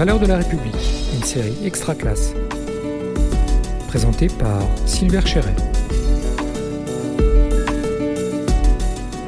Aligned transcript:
valeurs 0.00 0.18
de 0.18 0.24
la 0.24 0.38
République, 0.38 0.74
une 1.14 1.22
série 1.22 1.58
extra 1.62 1.94
classe. 1.94 2.32
Présentée 3.86 4.28
par 4.28 4.62
Sylvain 4.86 5.20
Chéret. 5.20 5.54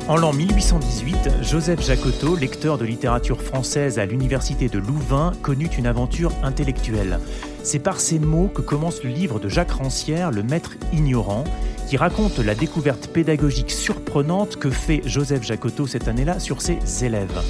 En 0.09 0.17
l'an 0.17 0.33
1818, 0.33 1.43
Joseph 1.43 1.83
Jacotot, 1.83 2.37
lecteur 2.37 2.79
de 2.79 2.87
littérature 2.87 3.43
française 3.43 3.99
à 3.99 4.07
l'université 4.07 4.71
de 4.71 4.79
Louvain, 4.79 5.33
connut 5.43 5.69
une 5.77 5.87
aventure 5.87 6.33
intellectuelle. 6.43 7.21
C'est 7.63 7.79
par 7.79 8.01
ces 8.01 8.19
mots 8.19 8.49
que 8.49 8.63
commence 8.63 9.03
le 9.03 9.11
livre 9.11 9.39
de 9.41 9.51
Jacques 9.51 9.73
Rancière, 9.73 10.31
Le 10.31 10.43
Maître 10.43 10.77
ignorant, 10.95 11.45
qui 11.87 11.99
raconte 11.99 12.39
la 12.39 12.55
découverte 12.55 13.09
pédagogique 13.09 13.73
surprenante 13.73 14.57
que 14.57 14.71
fait 14.71 15.03
Joseph 15.05 15.43
Jacotot 15.43 15.87
cette 15.87 16.09
année-là 16.09 16.41
sur 16.41 16.63
ses 16.63 17.05
élèves. 17.05 17.43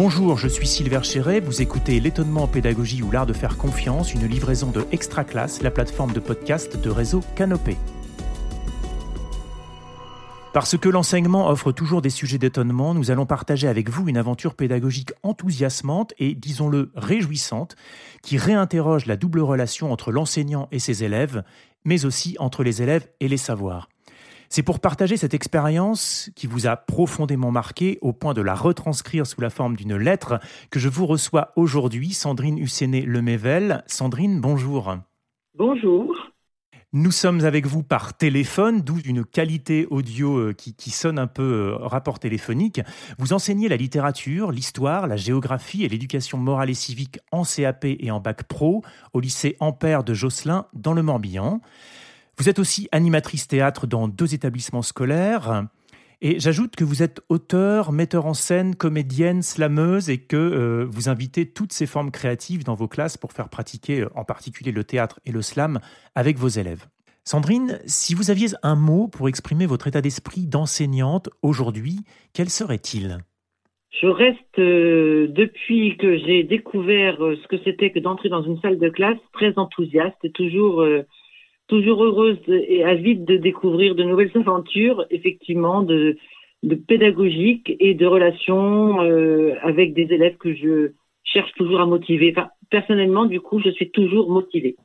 Bonjour, 0.00 0.38
je 0.38 0.46
suis 0.46 0.68
Sylvain 0.68 1.02
Chéret, 1.02 1.40
vous 1.40 1.60
écoutez 1.60 1.98
L'étonnement 1.98 2.44
en 2.44 2.46
pédagogie 2.46 3.02
ou 3.02 3.10
l'art 3.10 3.26
de 3.26 3.32
faire 3.32 3.56
confiance, 3.58 4.14
une 4.14 4.26
livraison 4.26 4.70
de 4.70 4.84
Extra 4.92 5.24
Classe, 5.24 5.60
la 5.60 5.72
plateforme 5.72 6.12
de 6.12 6.20
podcast 6.20 6.80
de 6.80 6.88
réseau 6.88 7.20
Canopé. 7.34 7.76
Parce 10.52 10.78
que 10.78 10.88
l'enseignement 10.88 11.48
offre 11.48 11.72
toujours 11.72 12.00
des 12.00 12.10
sujets 12.10 12.38
d'étonnement, 12.38 12.94
nous 12.94 13.10
allons 13.10 13.26
partager 13.26 13.66
avec 13.66 13.90
vous 13.90 14.08
une 14.08 14.16
aventure 14.16 14.54
pédagogique 14.54 15.10
enthousiasmante 15.24 16.14
et, 16.20 16.36
disons-le, 16.36 16.92
réjouissante, 16.94 17.74
qui 18.22 18.38
réinterroge 18.38 19.06
la 19.06 19.16
double 19.16 19.40
relation 19.40 19.90
entre 19.90 20.12
l'enseignant 20.12 20.68
et 20.70 20.78
ses 20.78 21.02
élèves, 21.02 21.42
mais 21.84 22.04
aussi 22.04 22.36
entre 22.38 22.62
les 22.62 22.82
élèves 22.82 23.08
et 23.18 23.26
les 23.26 23.36
savoirs. 23.36 23.88
C'est 24.48 24.62
pour 24.62 24.80
partager 24.80 25.18
cette 25.18 25.34
expérience 25.34 26.30
qui 26.34 26.46
vous 26.46 26.66
a 26.66 26.76
profondément 26.76 27.50
marqué 27.50 27.98
au 28.00 28.14
point 28.14 28.32
de 28.32 28.40
la 28.40 28.54
retranscrire 28.54 29.26
sous 29.26 29.40
la 29.42 29.50
forme 29.50 29.76
d'une 29.76 29.96
lettre 29.96 30.40
que 30.70 30.78
je 30.78 30.88
vous 30.88 31.06
reçois 31.06 31.52
aujourd'hui, 31.56 32.14
Sandrine 32.14 32.58
Hussenet 32.58 33.02
Lemével. 33.02 33.84
Sandrine, 33.86 34.40
bonjour. 34.40 34.96
Bonjour. 35.54 36.14
Nous 36.94 37.10
sommes 37.10 37.44
avec 37.44 37.66
vous 37.66 37.82
par 37.82 38.16
téléphone, 38.16 38.80
d'où 38.80 38.98
une 39.04 39.22
qualité 39.22 39.86
audio 39.90 40.38
euh, 40.38 40.52
qui, 40.54 40.90
sonne 40.90 41.18
un 41.18 41.26
peu 41.26 41.42
euh, 41.42 41.76
rapport 41.76 42.18
téléphonique. 42.18 42.80
Vous 43.18 43.34
enseignez 43.34 43.68
la 43.68 43.76
littérature, 43.76 44.50
l'histoire, 44.50 45.06
la 45.06 45.16
géographie 45.16 45.84
et 45.84 45.88
l'éducation 45.90 46.38
morale 46.38 46.70
et 46.70 46.74
civique 46.74 47.18
en 47.30 47.42
CAP 47.44 47.84
et 47.84 48.10
en 48.10 48.20
bac 48.20 48.44
pro 48.44 48.82
au 49.12 49.20
lycée 49.20 49.58
Ampère 49.60 50.02
de 50.02 50.14
Josselin 50.14 50.64
dans 50.72 50.94
le 50.94 51.02
Morbihan. 51.02 51.60
Vous 52.38 52.48
êtes 52.48 52.60
aussi 52.60 52.88
animatrice 52.92 53.48
théâtre 53.48 53.88
dans 53.88 54.06
deux 54.06 54.32
établissements 54.32 54.82
scolaires. 54.82 55.64
Et 56.20 56.38
j'ajoute 56.38 56.76
que 56.76 56.84
vous 56.84 57.02
êtes 57.02 57.20
auteur, 57.28 57.90
metteur 57.90 58.26
en 58.26 58.34
scène, 58.34 58.76
comédienne, 58.76 59.42
slameuse 59.42 60.08
et 60.08 60.18
que 60.18 60.36
euh, 60.36 60.86
vous 60.88 61.08
invitez 61.08 61.46
toutes 61.46 61.72
ces 61.72 61.86
formes 61.86 62.12
créatives 62.12 62.62
dans 62.62 62.74
vos 62.74 62.86
classes 62.86 63.16
pour 63.16 63.32
faire 63.32 63.48
pratiquer 63.48 64.02
euh, 64.02 64.08
en 64.14 64.24
particulier 64.24 64.70
le 64.70 64.84
théâtre 64.84 65.18
et 65.26 65.32
le 65.32 65.42
slam 65.42 65.80
avec 66.14 66.38
vos 66.38 66.46
élèves. 66.46 66.86
Sandrine, 67.24 67.80
si 67.86 68.14
vous 68.14 68.30
aviez 68.30 68.48
un 68.62 68.76
mot 68.76 69.08
pour 69.08 69.28
exprimer 69.28 69.66
votre 69.66 69.88
état 69.88 70.00
d'esprit 70.00 70.46
d'enseignante 70.46 71.30
aujourd'hui, 71.42 71.98
quel 72.34 72.50
serait-il? 72.50 73.18
Je 74.00 74.06
reste, 74.06 74.58
euh, 74.60 75.26
depuis 75.28 75.96
que 75.96 76.16
j'ai 76.18 76.44
découvert 76.44 77.16
ce 77.18 77.48
que 77.48 77.58
c'était 77.64 77.90
que 77.90 77.98
d'entrer 77.98 78.28
dans 78.28 78.44
une 78.44 78.60
salle 78.60 78.78
de 78.78 78.88
classe, 78.90 79.18
très 79.32 79.58
enthousiaste 79.58 80.18
et 80.22 80.30
toujours 80.30 80.84
toujours 81.68 82.04
heureuse 82.04 82.38
et 82.48 82.82
avide 82.84 83.24
de 83.24 83.36
découvrir 83.36 83.94
de 83.94 84.02
nouvelles 84.02 84.32
aventures, 84.34 85.06
effectivement, 85.10 85.82
de, 85.82 86.16
de 86.62 86.74
pédagogique 86.74 87.76
et 87.78 87.94
de 87.94 88.06
relations 88.06 89.00
euh, 89.02 89.54
avec 89.62 89.94
des 89.94 90.12
élèves 90.12 90.36
que 90.38 90.54
je 90.54 90.92
cherche 91.24 91.52
toujours 91.52 91.80
à 91.80 91.86
motiver. 91.86 92.34
Enfin, 92.36 92.48
personnellement, 92.70 93.26
du 93.26 93.40
coup, 93.40 93.60
je 93.60 93.70
suis 93.70 93.90
toujours 93.90 94.30
motivée. 94.30 94.76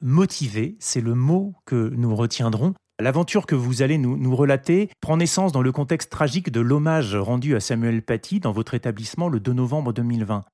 Motivé, 0.00 0.76
c'est 0.78 1.00
le 1.00 1.14
mot 1.14 1.54
que 1.64 1.90
nous 1.96 2.14
retiendrons. 2.14 2.74
L'aventure 3.00 3.46
que 3.46 3.54
vous 3.54 3.82
allez 3.82 3.98
nous, 3.98 4.16
nous, 4.16 4.34
relater 4.34 4.88
prend 5.00 5.16
naissance 5.16 5.52
dans 5.52 5.62
le 5.62 5.72
contexte 5.72 6.10
tragique 6.10 6.50
de 6.50 6.60
l'hommage 6.60 7.14
rendu 7.14 7.54
à 7.54 7.60
Samuel 7.60 8.02
Paty 8.02 8.40
dans 8.40 8.52
votre 8.52 8.74
établissement 8.74 9.28
le 9.28 9.40
2 9.40 9.52
novembre 9.52 9.92
2020. 9.92 10.44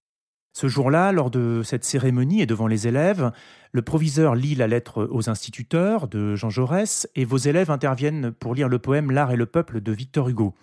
Ce 0.53 0.69
jour-là, 0.69 1.13
lors 1.13 1.31
de 1.31 1.63
cette 1.65 1.85
cérémonie 1.85 2.43
et 2.43 2.47
devant 2.47 2.67
les 2.67 2.87
élèves, 2.87 3.33
le 3.73 3.83
proviseur 3.83 4.35
lit 4.35 4.55
la 4.55 4.67
lettre 4.67 5.09
aux 5.11 5.31
instituteurs 5.31 6.09
de 6.09 6.35
Jean 6.35 6.51
Jaurès 6.51 7.09
et 7.15 7.25
vos 7.25 7.39
élèves 7.39 7.71
interviennent 7.71 8.33
pour 8.33 8.55
lire 8.55 8.69
le 8.69 8.79
poème 8.79 9.11
L'art 9.11 9.33
et 9.33 9.37
le 9.37 9.47
peuple 9.47 9.81
de 9.81 9.93
Victor 9.93 10.29
Hugo. 10.29 10.55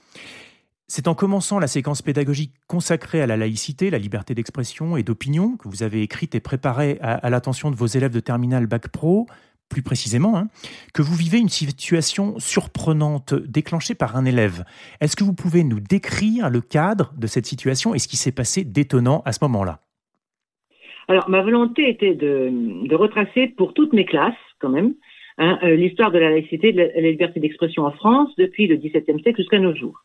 C'est 0.88 1.08
en 1.08 1.16
commençant 1.16 1.60
la 1.60 1.68
séquence 1.68 2.02
pédagogique 2.02 2.54
consacrée 2.68 3.22
à 3.22 3.28
la 3.28 3.38
laïcité, 3.38 3.92
la 3.92 4.00
liberté 4.00 4.34
d'expression 4.34 4.98
et 4.98 5.04
d'opinion 5.04 5.56
que 5.56 5.68
vous 5.68 5.84
avez 5.84 6.02
écrite 6.02 6.34
et 6.34 6.40
préparée 6.40 6.98
à, 7.02 7.30
l'attention 7.30 7.70
de 7.70 7.76
vos 7.76 7.86
élèves 7.86 8.12
de 8.12 8.20
terminale 8.20 8.66
Bac 8.66 8.88
Pro, 8.88 9.28
plus 9.70 9.82
précisément, 9.82 10.38
hein, 10.38 10.48
que 10.94 11.02
vous 11.02 11.16
vivez 11.16 11.38
une 11.38 11.50
situation 11.50 12.38
surprenante 12.40 13.34
déclenchée 13.34 13.96
par 13.96 14.16
un 14.16 14.26
élève. 14.26 14.66
Est-ce 15.00 15.16
que 15.16 15.24
vous 15.24 15.34
pouvez 15.34 15.64
nous 15.64 15.80
décrire 15.80 16.50
le 16.50 16.62
cadre 16.62 17.14
de 17.18 17.28
cette 17.28 17.46
situation 17.46 17.94
et 17.94 18.00
ce 18.00 18.08
qui 18.08 18.18
s'est 18.18 18.32
passé 18.32 18.64
d'étonnant 18.64 19.22
à 19.26 19.32
ce 19.32 19.40
moment-là? 19.44 19.80
Alors, 21.08 21.30
ma 21.30 21.42
volonté 21.42 21.90
était 21.90 22.14
de, 22.14 22.96
retracer 22.96 23.48
pour 23.48 23.74
toutes 23.74 23.94
mes 23.94 24.06
classes, 24.06 24.34
quand 24.60 24.70
même, 24.70 24.94
hein, 25.38 25.58
euh, 25.64 25.76
l'histoire 25.76 26.12
de 26.12 26.20
la 26.20 26.30
laïcité 26.30 26.72
de 26.72 26.78
la, 26.78 27.02
liberté 27.02 27.40
d'expression 27.40 27.84
en 27.86 27.92
France 27.92 28.30
depuis 28.38 28.68
le 28.68 28.76
XVIIe 28.76 29.22
siècle 29.22 29.38
jusqu'à 29.38 29.60
nos 29.60 29.76
jours, 29.76 30.04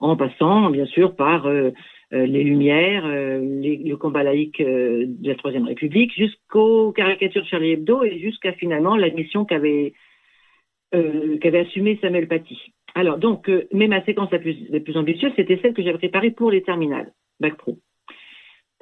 en 0.00 0.16
passant, 0.16 0.70
bien 0.70 0.86
sûr, 0.86 1.14
par 1.14 1.46
euh, 1.46 1.70
les 2.12 2.44
Lumières, 2.44 3.06
euh, 3.06 3.40
le 3.40 3.94
combat 3.94 4.22
laïque 4.22 4.60
euh, 4.60 5.06
de 5.06 5.28
la 5.28 5.34
Troisième 5.34 5.66
République, 5.66 6.12
jusqu'aux 6.14 6.92
caricatures 6.92 7.46
Charlie 7.46 7.72
Hebdo 7.72 8.04
et 8.04 8.18
jusqu'à 8.18 8.52
finalement 8.52 8.96
la 8.96 9.08
mission 9.10 9.46
qu'avait 9.46 9.94
assumée 10.92 11.98
Samuel 12.02 12.28
Paty. 12.28 12.58
Alors 12.94 13.16
donc, 13.16 13.50
mais 13.72 13.88
ma 13.88 14.04
séquence 14.04 14.30
la 14.30 14.38
plus, 14.38 14.56
la 14.68 14.80
plus 14.80 14.96
ambitieuse, 14.98 15.32
c'était 15.36 15.58
celle 15.62 15.72
que 15.72 15.82
j'avais 15.82 15.96
préparée 15.96 16.30
pour 16.30 16.50
les 16.50 16.62
terminales, 16.62 17.12
bac 17.40 17.56
pro. 17.56 17.78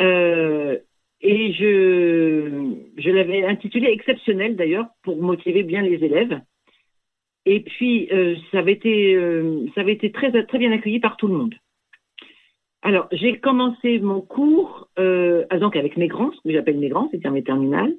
et 0.00 1.52
je, 1.52 2.74
je 2.96 3.10
l'avais 3.10 3.44
intitulée 3.44 3.92
exceptionnelle 3.92 4.56
d'ailleurs 4.56 4.88
pour 5.04 5.22
motiver 5.22 5.62
bien 5.62 5.82
les 5.82 6.04
élèves. 6.04 6.40
Et 7.46 7.60
puis 7.60 8.08
ça 8.50 8.58
avait 8.58 8.72
été, 8.72 9.16
ça 9.76 9.82
avait 9.82 9.92
été 9.92 10.10
très 10.10 10.44
très 10.44 10.58
bien 10.58 10.72
accueilli 10.72 10.98
par 10.98 11.16
tout 11.16 11.28
le 11.28 11.34
monde. 11.34 11.54
Alors, 12.82 13.08
j'ai 13.12 13.38
commencé 13.38 13.98
mon 13.98 14.20
cours 14.22 14.88
euh, 14.98 15.44
donc 15.58 15.76
avec 15.76 15.96
mes 15.96 16.08
grands, 16.08 16.32
ce 16.32 16.40
que 16.42 16.52
j'appelle 16.52 16.78
mes 16.78 16.88
grands, 16.88 17.08
c'est-à-dire 17.10 17.32
mes 17.32 17.42
terminales. 17.42 17.94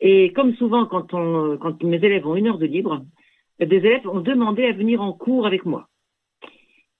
Et 0.00 0.32
comme 0.32 0.54
souvent, 0.54 0.86
quand, 0.86 1.12
on, 1.12 1.58
quand 1.58 1.82
mes 1.82 1.96
élèves 1.96 2.26
ont 2.26 2.36
une 2.36 2.46
heure 2.46 2.58
de 2.58 2.66
libre, 2.66 3.04
des 3.60 3.76
élèves 3.76 4.08
ont 4.08 4.20
demandé 4.20 4.64
à 4.64 4.72
venir 4.72 5.02
en 5.02 5.12
cours 5.12 5.46
avec 5.46 5.66
moi. 5.66 5.88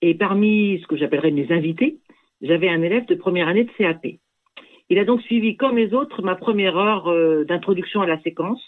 Et 0.02 0.14
parmi 0.14 0.78
ce 0.82 0.86
que 0.86 0.96
j'appellerais 0.96 1.30
mes 1.30 1.50
invités, 1.52 1.98
j'avais 2.42 2.68
un 2.68 2.82
élève 2.82 3.06
de 3.06 3.14
première 3.14 3.48
année 3.48 3.64
de 3.64 3.70
CAP. 3.70 4.06
Il 4.90 4.98
a 4.98 5.04
donc 5.04 5.22
suivi, 5.22 5.56
comme 5.56 5.76
les 5.76 5.92
autres, 5.94 6.22
ma 6.22 6.34
première 6.34 6.76
heure 6.76 7.08
euh, 7.08 7.44
d'introduction 7.44 8.00
à 8.00 8.06
la 8.06 8.20
séquence, 8.22 8.62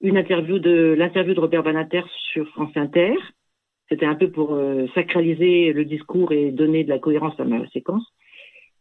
une 0.00 0.18
interview 0.18 0.58
de 0.58 0.94
l'interview 0.96 1.34
de 1.34 1.40
Robert 1.40 1.62
Banater 1.62 2.02
sur 2.32 2.46
France 2.50 2.76
Inter, 2.76 3.14
c'était 3.88 4.06
un 4.06 4.14
peu 4.14 4.30
pour 4.30 4.54
euh, 4.54 4.86
sacraliser 4.94 5.72
le 5.72 5.84
discours 5.84 6.32
et 6.32 6.50
donner 6.50 6.84
de 6.84 6.88
la 6.88 6.98
cohérence 6.98 7.38
à 7.38 7.44
ma 7.44 7.66
séquence. 7.68 8.04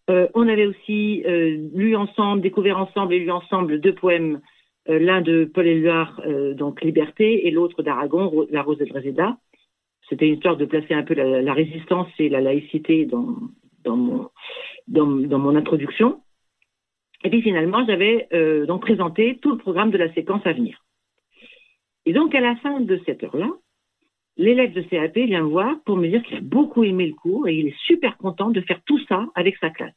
Euh, 0.10 0.28
on 0.34 0.48
avait 0.48 0.66
aussi 0.66 1.24
euh, 1.26 1.70
lu 1.74 1.96
ensemble, 1.96 2.42
découvert 2.42 2.78
ensemble 2.78 3.14
et 3.14 3.20
lu 3.20 3.32
ensemble 3.32 3.80
deux 3.80 3.94
poèmes, 3.94 4.42
l'un 4.86 5.22
de 5.22 5.46
Paul 5.46 5.66
Éluard, 5.66 6.22
donc 6.56 6.82
Liberté, 6.82 7.48
et 7.48 7.52
l'autre 7.52 7.84
d'Aragon, 7.84 8.46
La 8.52 8.62
Rose 8.64 8.78
de 8.78 8.84
Dreseda. 8.84 9.38
C'était 10.10 10.28
une 10.28 10.34
histoire 10.34 10.58
de 10.58 10.66
placer 10.66 10.94
un 10.94 11.04
peu 11.04 11.14
la, 11.14 11.54
résistance 11.54 12.10
et 12.20 12.28
la 12.28 12.42
laïcité 12.42 13.06
dans, 13.06 13.34
dans, 13.86 13.96
mon, 13.96 14.30
dans, 14.90 15.08
dans 15.08 15.40
mon 15.40 15.56
introduction. 15.56 16.20
Et 17.24 17.30
puis 17.30 17.42
finalement, 17.42 17.86
j'avais 17.88 18.28
donc 18.68 18.82
présenté 18.82 19.40
tout 19.42 19.52
le 19.52 19.58
programme 19.58 19.92
de 19.92 19.98
la 19.98 20.14
séquence 20.14 20.46
à 20.46 20.52
venir. 20.52 20.84
Et 22.06 22.12
donc 22.12 22.36
à 22.36 22.42
la 22.42 22.58
fin 22.58 22.82
de 22.82 23.00
cette 23.06 23.24
heure-là, 23.24 23.52
l'élève 24.38 24.74
de 24.74 24.82
CAP 24.82 25.18
vient 25.18 25.44
me 25.44 25.50
voir 25.50 25.76
pour 25.86 25.98
me 25.98 26.08
dire 26.08 26.24
qu'il 26.24 26.38
a 26.38 26.42
beaucoup 26.42 26.84
aimé 26.84 27.08
le 27.08 27.14
cours 27.14 27.48
et 27.48 27.56
il 27.56 27.68
est 27.68 27.80
super 27.86 28.18
content 28.18 28.50
de 28.50 28.62
faire 28.62 28.82
tout 28.86 29.00
ça 29.08 29.26
avec 29.36 29.58
sa 29.58 29.70
classe. 29.70 29.94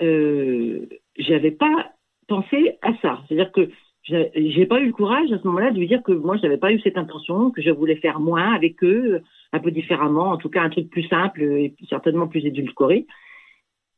Euh, 0.00 0.86
j'avais 1.16 1.52
pas 1.52 1.92
pensé 2.26 2.78
à 2.82 2.94
ça. 3.02 3.22
C'est-à-dire 3.26 3.52
que 3.52 3.70
j'ai 4.04 4.66
pas 4.66 4.80
eu 4.80 4.86
le 4.86 4.92
courage 4.92 5.30
à 5.30 5.38
ce 5.38 5.46
moment-là 5.46 5.70
de 5.70 5.78
lui 5.78 5.86
dire 5.86 6.02
que 6.02 6.10
moi 6.10 6.36
je 6.36 6.42
n'avais 6.42 6.56
pas 6.56 6.72
eu 6.72 6.80
cette 6.80 6.98
intention, 6.98 7.52
que 7.52 7.62
je 7.62 7.70
voulais 7.70 7.96
faire 7.96 8.18
moins 8.18 8.52
avec 8.52 8.82
eux, 8.82 9.22
un 9.52 9.60
peu 9.60 9.70
différemment, 9.70 10.30
en 10.30 10.38
tout 10.38 10.48
cas 10.48 10.62
un 10.62 10.70
truc 10.70 10.90
plus 10.90 11.06
simple 11.06 11.42
et 11.42 11.74
certainement 11.88 12.26
plus 12.26 12.44
édulcoré. 12.44 13.06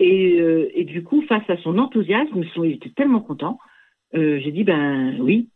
Et, 0.00 0.40
euh, 0.40 0.70
et 0.74 0.84
du 0.84 1.04
coup, 1.04 1.22
face 1.22 1.48
à 1.48 1.56
son 1.58 1.78
enthousiasme, 1.78 2.42
il 2.56 2.72
était 2.72 2.90
tellement 2.90 3.20
content, 3.20 3.58
euh, 4.14 4.40
j'ai 4.40 4.52
dit 4.52 4.64
ben 4.64 5.18
oui, 5.20 5.48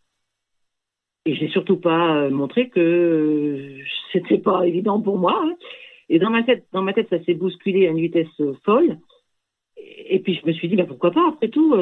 et 1.28 1.34
j'ai 1.34 1.48
surtout 1.48 1.76
pas 1.76 2.16
euh, 2.16 2.30
montré 2.30 2.70
que 2.70 2.80
euh, 2.80 3.82
c'était 4.12 4.38
pas 4.38 4.66
évident 4.66 4.98
pour 4.98 5.18
moi. 5.18 5.38
Hein. 5.44 5.56
Et 6.08 6.18
dans 6.18 6.30
ma 6.30 6.42
tête, 6.42 6.64
dans 6.72 6.80
ma 6.80 6.94
tête, 6.94 7.08
ça 7.10 7.22
s'est 7.24 7.34
bousculé 7.34 7.86
à 7.86 7.90
une 7.90 8.00
vitesse 8.00 8.40
euh, 8.40 8.54
folle. 8.64 8.96
et 9.76 10.20
puis 10.20 10.40
je 10.40 10.46
me 10.46 10.52
suis 10.52 10.68
dit, 10.68 10.76
bah, 10.76 10.86
pourquoi 10.88 11.10
pas, 11.10 11.28
après 11.28 11.48
tout, 11.48 11.76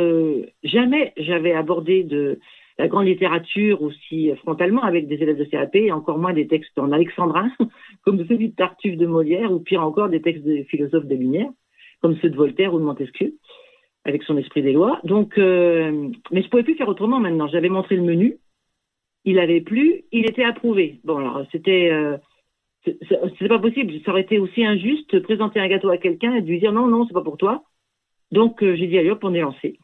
jamais 0.65 1.13
j'avais 1.17 1.53
abordé 1.53 2.03
de 2.03 2.41
la 2.77 2.89
grande 2.89 3.07
littérature 3.07 3.83
aussi 3.83 4.31
frontalement 4.43 4.83
avec 4.83 5.07
des 5.07 5.23
élèves 5.23 5.39
de 5.39 5.45
CAP, 5.45 5.77
et 5.77 5.93
encore 5.93 6.19
moins 6.19 6.33
des 6.33 6.49
textes 6.49 6.77
en 6.77 6.91
alexandrin, 6.91 7.49
comme 8.05 8.27
celui 8.27 8.49
de 8.49 8.57
Tartuffe 8.57 8.99
de 8.99 9.07
Molière, 9.07 9.53
ou 9.53 9.61
pire 9.61 9.83
encore 9.83 10.09
des 10.09 10.21
textes 10.21 10.45
de 10.45 10.65
philosophes 10.65 11.07
de 11.07 11.15
Lumière, 11.15 11.51
comme 12.03 12.17
ceux 12.17 12.31
de 12.31 12.37
Voltaire 12.37 12.75
ou 12.75 12.81
de 12.81 12.85
Montesquieu, 12.85 13.35
avec 14.05 14.25
son 14.25 14.37
esprit 14.39 14.63
des 14.63 14.73
lois. 14.73 15.01
Donc, 15.05 15.35
mais 15.37 16.43
je 16.43 16.49
pouvais 16.49 16.65
plus 16.65 16.75
faire 16.75 16.89
autrement 16.89 17.21
maintenant. 17.21 17.47
J'avais 17.47 17.71
montré 17.71 17.95
le 17.95 18.03
menu, 18.03 18.39
il 19.27 19.39
avait 19.39 19.61
plu, 19.61 20.05
il 20.13 20.27
était 20.27 20.45
approuvé. 20.45 21.01
Bon, 21.05 21.19
alors 21.19 21.45
c'était... 21.53 21.91
Euh, 21.93 22.17
c'est 23.39 23.49
pas 23.49 23.59
possible. 23.59 23.93
Ça 24.05 24.13
aurait 24.13 24.23
été 24.23 24.39
aussi 24.39 24.65
injuste 24.65 25.13
de 25.13 25.19
présenter 25.19 25.59
un 25.59 25.67
gâteau 25.67 25.91
à 25.91 25.99
quelqu'un 25.99 26.37
et 26.37 26.41
de 26.41 26.47
lui 26.47 26.61
dire 26.61 26.73
non, 26.73 26.87
non, 26.87 27.05
c'est 27.05 27.13
pas 27.13 27.23
pour 27.23 27.37
toi. 27.37 27.65
Donc 28.31 28.63
euh, 28.63 28.77
j'ai 28.77 28.87
dit 28.87 28.97
allez 28.97 29.11
hop, 29.11 29.25
on 29.25 29.35
est 29.35 29.41
lancé. 29.41 29.81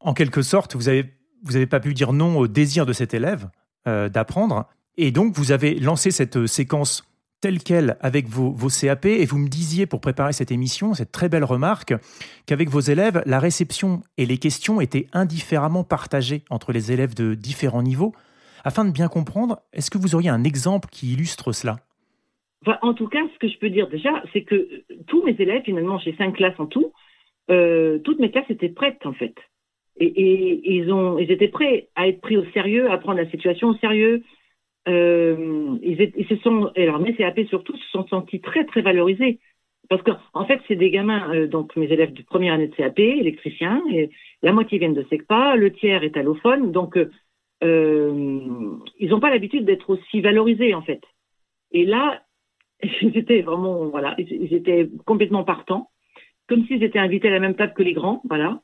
en 0.00 0.14
quelque 0.14 0.42
sorte, 0.42 0.76
vous 0.76 0.88
avez 0.88 1.04
vous 1.42 1.52
n'avez 1.52 1.66
pas 1.66 1.80
pu 1.80 1.94
dire 1.94 2.12
non 2.12 2.38
au 2.38 2.46
désir 2.46 2.86
de 2.86 2.92
cet 2.92 3.14
élève 3.14 3.48
euh, 3.86 4.08
d'apprendre, 4.08 4.66
et 4.96 5.10
donc 5.10 5.34
vous 5.34 5.52
avez 5.52 5.74
lancé 5.74 6.10
cette 6.10 6.46
séquence 6.46 7.04
telle 7.40 7.62
qu'elle 7.62 7.96
avec 8.00 8.28
vos, 8.28 8.50
vos, 8.50 8.68
CAP, 8.68 9.06
et 9.06 9.24
vous 9.24 9.38
me 9.38 9.48
disiez 9.48 9.86
pour 9.86 10.00
préparer 10.00 10.32
cette 10.32 10.50
émission, 10.50 10.94
cette 10.94 11.12
très 11.12 11.28
belle 11.28 11.44
remarque, 11.44 11.94
qu'avec 12.46 12.68
vos 12.68 12.80
élèves, 12.80 13.22
la 13.26 13.38
réception 13.38 14.02
et 14.16 14.26
les 14.26 14.38
questions 14.38 14.80
étaient 14.80 15.06
indifféremment 15.12 15.84
partagées 15.84 16.42
entre 16.50 16.72
les 16.72 16.90
élèves 16.90 17.14
de 17.14 17.34
différents 17.34 17.82
niveaux. 17.82 18.12
Afin 18.64 18.84
de 18.84 18.90
bien 18.90 19.08
comprendre, 19.08 19.60
est-ce 19.72 19.90
que 19.90 19.98
vous 19.98 20.14
auriez 20.14 20.30
un 20.30 20.44
exemple 20.44 20.88
qui 20.90 21.12
illustre 21.12 21.52
cela? 21.52 21.76
En 22.82 22.92
tout 22.92 23.08
cas, 23.08 23.20
ce 23.32 23.38
que 23.38 23.48
je 23.48 23.58
peux 23.58 23.70
dire 23.70 23.88
déjà, 23.88 24.22
c'est 24.32 24.42
que 24.42 24.68
tous 25.06 25.22
mes 25.24 25.36
élèves, 25.38 25.62
finalement, 25.64 25.98
j'ai 25.98 26.14
cinq 26.16 26.36
classes 26.36 26.58
en 26.58 26.66
tout, 26.66 26.92
euh, 27.50 27.98
toutes 28.00 28.18
mes 28.18 28.30
classes 28.30 28.50
étaient 28.50 28.68
prêtes, 28.68 29.06
en 29.06 29.12
fait. 29.12 29.34
Et, 30.00 30.76
ils, 30.76 31.32
étaient 31.32 31.48
prêts 31.48 31.88
à 31.96 32.08
être 32.08 32.20
pris 32.20 32.36
au 32.36 32.44
sérieux, 32.52 32.90
à 32.90 32.98
prendre 32.98 33.18
la 33.18 33.30
situation 33.30 33.68
au 33.68 33.74
sérieux. 33.76 34.22
Euh, 34.88 35.76
ils, 35.82 36.26
se 36.28 36.36
sont, 36.36 36.70
alors 36.76 37.00
mes 37.00 37.14
CAP 37.14 37.40
surtout, 37.48 37.76
se 37.76 37.88
sont 37.90 38.06
sentis 38.06 38.40
très, 38.40 38.64
très 38.64 38.82
valorisés. 38.82 39.38
Parce 39.88 40.02
qu'en 40.02 40.18
en 40.34 40.44
fait, 40.44 40.60
c'est 40.68 40.76
des 40.76 40.90
gamins, 40.90 41.32
euh, 41.34 41.46
donc 41.46 41.74
mes 41.76 41.86
élèves 41.86 42.12
de 42.12 42.22
première 42.22 42.54
année 42.54 42.68
de 42.68 42.74
CAP, 42.74 42.98
électriciens, 42.98 43.82
et 43.90 44.10
la 44.42 44.52
moitié 44.52 44.78
viennent 44.78 44.94
de 44.94 45.06
SECPA, 45.08 45.56
le 45.56 45.72
tiers 45.72 46.04
est 46.04 46.16
allophone, 46.16 46.72
donc 46.72 46.98
ils 47.62 49.08
n'ont 49.10 49.20
pas 49.20 49.30
l'habitude 49.30 49.64
d'être 49.64 49.90
aussi 49.90 50.20
valorisés, 50.20 50.74
en 50.74 50.82
fait. 50.82 51.02
Et 51.72 51.84
là, 51.84 52.22
ils 53.02 53.16
étaient 53.16 53.42
vraiment, 53.42 53.86
voilà, 53.86 54.14
ils 54.18 54.54
étaient 54.54 54.88
complètement 55.06 55.44
partants, 55.44 55.90
comme 56.48 56.64
s'ils 56.66 56.82
étaient 56.82 56.98
invités 56.98 57.28
à 57.28 57.32
la 57.32 57.40
même 57.40 57.56
table 57.56 57.74
que 57.74 57.82
les 57.82 57.92
grands, 57.92 58.22
voilà. 58.28 58.60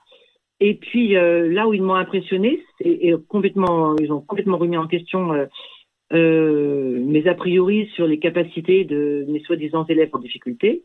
Et 0.61 0.75
puis 0.75 1.17
euh, 1.17 1.52
là 1.52 1.69
où 1.69 1.75
ils 1.75 1.82
m'ont 1.82 1.94
impressionné, 1.94 2.62
et, 2.81 3.12
complètement, 3.29 3.96
ils 3.96 4.12
ont 4.12 4.20
complètement 4.20 4.56
remis 4.56 4.76
en 4.76 4.87
question 4.87 5.32
euh, 5.32 5.47
euh, 6.12 6.99
mes 7.00 7.26
a 7.26 7.35
priori 7.35 7.90
sur 7.94 8.06
les 8.06 8.19
capacités 8.19 8.85
de 8.85 9.26
mes 9.29 9.40
soi-disant 9.40 9.85
élèves 9.87 10.11
en 10.12 10.19
difficulté. 10.19 10.85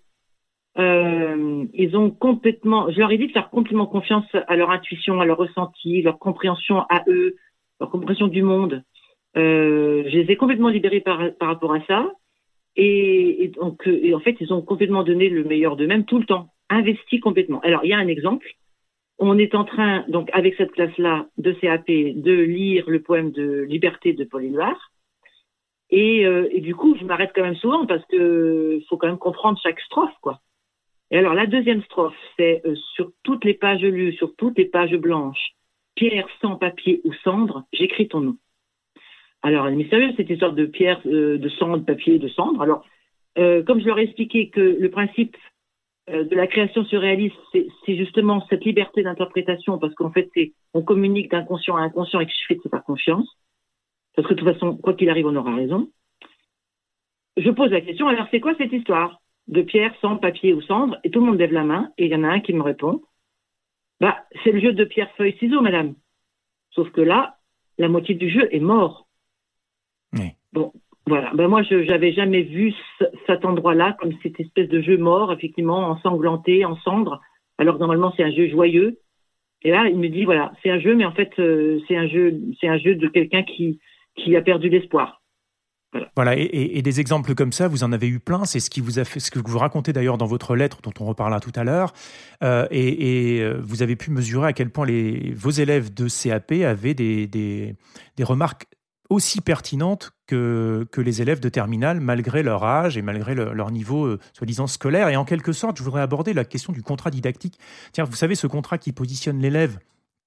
ils 0.76 1.92
ont 1.94 2.10
complètement, 2.10 2.90
je 2.92 3.00
leur 3.00 3.12
ai 3.12 3.18
dit 3.18 3.28
de 3.28 3.32
faire 3.32 3.50
complètement 3.50 3.86
confiance 3.86 4.26
à 4.48 4.56
leur 4.56 4.72
intuition, 4.72 5.22
à 5.22 5.26
leur 5.26 5.38
ressenti, 5.38 6.02
leur 6.02 6.18
compréhension 6.20 6.82
à 6.90 7.04
eux, 7.08 7.36
leur 7.80 7.90
compréhension 7.90 8.28
du 8.28 8.44
monde. 8.44 8.84
je 9.36 10.10
les 10.10 10.32
ai 10.32 10.36
complètement 10.36 10.70
libérés 10.70 11.02
par, 11.02 11.22
par 11.40 11.50
rapport 11.50 11.74
à 11.74 11.82
ça. 11.86 12.12
Et, 12.82 13.52
donc, 13.56 13.88
euh, 13.88 14.00
et 14.02 14.14
en 14.14 14.20
fait, 14.20 14.38
ils 14.40 14.54
ont 14.54 14.62
complètement 14.62 15.04
donné 15.04 15.30
le 15.30 15.44
meilleur 15.44 15.76
d'eux-mêmes 15.76 16.06
tout 16.06 16.18
le 16.18 16.26
temps, 16.26 16.50
investi 16.70 17.20
complètement. 17.20 17.60
Alors, 17.62 17.82
il 17.84 17.90
y 17.90 17.94
a 17.94 17.98
un 17.98 18.08
exemple. 18.08 18.48
On 19.18 19.38
est 19.38 19.54
en 19.54 19.66
train, 19.66 20.06
donc, 20.08 20.30
avec 20.32 20.56
cette 20.56 20.72
classe-là 20.72 21.28
de 21.38 21.52
CAP, 21.52 21.88
de 21.88 22.32
lire 22.32 22.90
le 22.90 23.02
poème 23.02 23.32
de 23.32 23.66
Liberté 23.68 24.14
de 24.14 24.24
Paul 24.24 24.46
Éluard. 24.46 24.92
Et, 25.90 26.26
euh, 26.26 26.48
et, 26.52 26.62
du 26.62 26.74
coup, 26.74 26.96
je 26.98 27.04
m'arrête 27.04 27.32
quand 27.36 27.42
même 27.42 27.56
souvent 27.56 27.86
parce 27.86 28.06
que 28.06 28.80
faut 28.88 28.96
quand 28.96 29.08
même 29.08 29.18
comprendre 29.18 29.60
chaque 29.62 29.82
strophe, 29.82 30.16
quoi. 30.22 30.40
Et 31.12 31.18
alors, 31.18 31.34
la 31.34 31.48
deuxième 31.48 31.82
strophe, 31.84 32.16
c'est 32.38 32.62
euh, 32.66 32.76
sur 32.96 33.12
toutes 33.24 33.44
les 33.44 33.56
pages 33.56 33.82
lues, 33.82 34.14
sur 34.14 34.36
toutes 34.38 34.58
les 34.58 34.66
pages 34.66 34.96
blanches, 34.96 35.56
pierre, 36.00 36.28
sans 36.42 36.56
papier 36.56 37.02
ou 37.04 37.14
cendre, 37.26 37.66
j'écris 37.74 38.08
ton 38.08 38.22
nom. 38.22 38.38
Alors, 39.42 39.68
elle 39.68 39.74
est 39.74 39.78
mystérieuse, 39.78 40.14
cette 40.16 40.30
histoire 40.30 40.54
de 40.54 40.66
pierre, 40.66 41.02
euh, 41.06 41.38
de 41.38 41.78
de 41.78 41.84
papier, 41.84 42.20
de 42.20 42.28
cendre. 42.30 42.62
Alors, 42.62 42.86
euh, 43.38 43.64
comme 43.64 43.80
je 43.82 43.86
leur 43.86 44.00
ai 44.00 44.04
expliqué 44.04 44.50
que 44.50 44.62
le 44.62 44.90
principe 44.90 45.36
euh, 46.10 46.24
de 46.24 46.36
la 46.36 46.48
création 46.48 46.86
surréaliste, 46.86 47.36
c'est 47.54 47.98
justement 47.98 48.46
cette 48.50 48.64
liberté 48.64 49.04
d'interprétation, 49.04 49.78
parce 49.78 49.94
qu'en 49.96 50.12
fait, 50.12 50.30
on 50.74 50.82
communique 50.82 51.32
d'inconscient 51.32 51.76
à 51.76 51.82
inconscient 51.82 52.22
et 52.22 52.26
que 52.26 52.32
je 52.32 52.46
fais 52.48 52.56
de 52.56 52.70
pas 52.70 52.80
confiance. 52.80 53.30
Parce 54.16 54.28
que 54.28 54.34
de 54.34 54.40
toute 54.40 54.54
façon, 54.54 54.78
quoi 54.78 54.94
qu'il 54.94 55.10
arrive, 55.10 55.28
on 55.28 55.36
aura 55.36 55.56
raison. 55.56 55.90
Je 57.38 57.50
pose 57.52 57.72
la 57.72 57.82
question, 57.82 58.08
alors 58.08 58.28
c'est 58.32 58.40
quoi 58.40 58.56
cette 58.58 58.74
histoire 58.74 59.20
de 59.48 59.62
pierre, 59.62 59.94
sang, 60.02 60.18
papier 60.18 60.54
ou 60.54 60.62
cendre? 60.62 60.98
Et 61.04 61.12
tout 61.12 61.20
le 61.20 61.26
monde 61.26 61.40
lève 61.40 61.54
la 61.54 61.64
main, 61.64 61.92
et 61.98 62.06
il 62.06 62.12
y 62.12 62.16
en 62.16 62.24
a 62.24 62.30
un 62.30 62.40
qui 62.40 62.54
me 62.54 62.62
répond, 62.62 63.02
bah, 64.00 64.18
c'est 64.44 64.52
le 64.52 64.60
jeu 64.60 64.74
de 64.74 64.84
pierre, 64.86 65.12
feuille, 65.18 65.38
ciseaux, 65.38 65.62
madame. 65.62 65.96
Sauf 66.72 66.90
que 66.92 67.02
là, 67.02 67.38
la 67.78 67.90
moitié 67.90 68.16
du 68.16 68.30
jeu 68.30 68.48
est 68.54 68.60
mort. 68.60 69.08
Bon, 70.54 70.74
voilà. 71.06 71.32
Ben 71.34 71.48
moi, 71.48 71.64
je 71.64 71.76
n'avais 71.76 72.14
jamais 72.14 72.44
vu 72.44 72.74
cet 73.28 73.46
endroit-là 73.46 73.96
comme 74.00 74.14
cette 74.24 74.40
espèce 74.40 74.70
de 74.70 74.82
jeu 74.82 74.98
mort, 74.98 75.32
effectivement, 75.34 75.90
ensanglanté, 75.90 76.66
en 76.66 76.76
cendres. 76.78 77.22
Alors 77.58 77.78
normalement, 77.78 78.14
c'est 78.16 78.24
un 78.24 78.32
jeu 78.32 78.48
joyeux. 78.48 79.00
Et 79.62 79.72
là, 79.72 79.88
il 79.88 79.98
me 79.98 80.08
dit 80.08 80.24
voilà, 80.24 80.54
c'est 80.64 80.70
un 80.70 80.80
jeu, 80.80 80.96
mais 80.96 81.06
en 81.06 81.12
fait, 81.12 81.32
euh, 81.40 81.80
c'est 81.88 81.98
un 81.98 82.08
jeu, 82.08 82.40
c'est 82.60 82.68
un 82.68 82.78
jeu 82.78 82.96
de 82.96 83.08
quelqu'un 83.08 83.44
qui 83.44 83.80
qui 84.16 84.36
a 84.36 84.42
perdu 84.42 84.70
l'espoir. 84.70 85.19
Voilà, 86.16 86.36
et, 86.38 86.82
des 86.82 87.00
exemples 87.00 87.34
comme 87.34 87.52
ça, 87.52 87.68
vous 87.68 87.84
en 87.84 87.92
avez 87.92 88.08
eu 88.08 88.20
plein. 88.20 88.46
C'est 88.46 88.60
ce 88.60 88.70
que 88.70 89.40
vous 89.40 89.58
racontez 89.58 89.94
d'ailleurs 89.94 90.18
dans 90.18 90.28
votre 90.28 90.56
lettre, 90.56 90.82
dont 90.84 90.94
on 91.00 91.06
reparlera 91.06 91.40
tout 91.40 91.54
à 91.56 91.64
l'heure. 91.64 91.94
Euh, 92.44 92.68
et, 92.72 93.40
euh, 93.42 93.60
vous 93.64 93.82
avez 93.82 93.96
pu 93.96 94.12
mesurer 94.12 94.50
à 94.50 94.54
quel 94.54 94.70
point 94.70 94.86
les, 94.86 95.34
vos 95.34 95.50
élèves 95.50 95.94
de 95.94 96.08
CAP 96.08 96.52
avaient 96.64 96.94
des, 96.94 97.28
des, 97.28 97.76
remarques 98.24 98.68
aussi 99.10 99.42
pertinentes 99.42 100.12
que, 100.28 100.86
que 100.92 101.02
les 101.02 101.24
élèves 101.24 101.40
de 101.40 101.50
terminale, 101.50 102.00
malgré 102.00 102.44
leur 102.44 102.64
âge 102.64 102.96
et 102.96 103.02
malgré 103.02 103.34
leur 103.34 103.72
niveau 103.72 104.06
euh, 104.06 104.20
soi-disant 104.34 104.68
scolaire. 104.68 105.10
Et 105.10 105.16
en 105.16 105.26
quelque 105.26 105.54
sorte, 105.54 105.78
je 105.78 105.84
voudrais 105.84 106.02
aborder 106.02 106.34
la 106.34 106.46
question 106.46 106.72
du 106.72 106.84
contrat 106.84 107.10
didactique. 107.10 107.58
Tiens, 107.94 108.04
vous 108.04 108.16
savez, 108.16 108.36
ce 108.36 108.46
contrat 108.46 108.78
qui 108.78 108.92
positionne 108.92 109.40
l'élève 109.40 109.80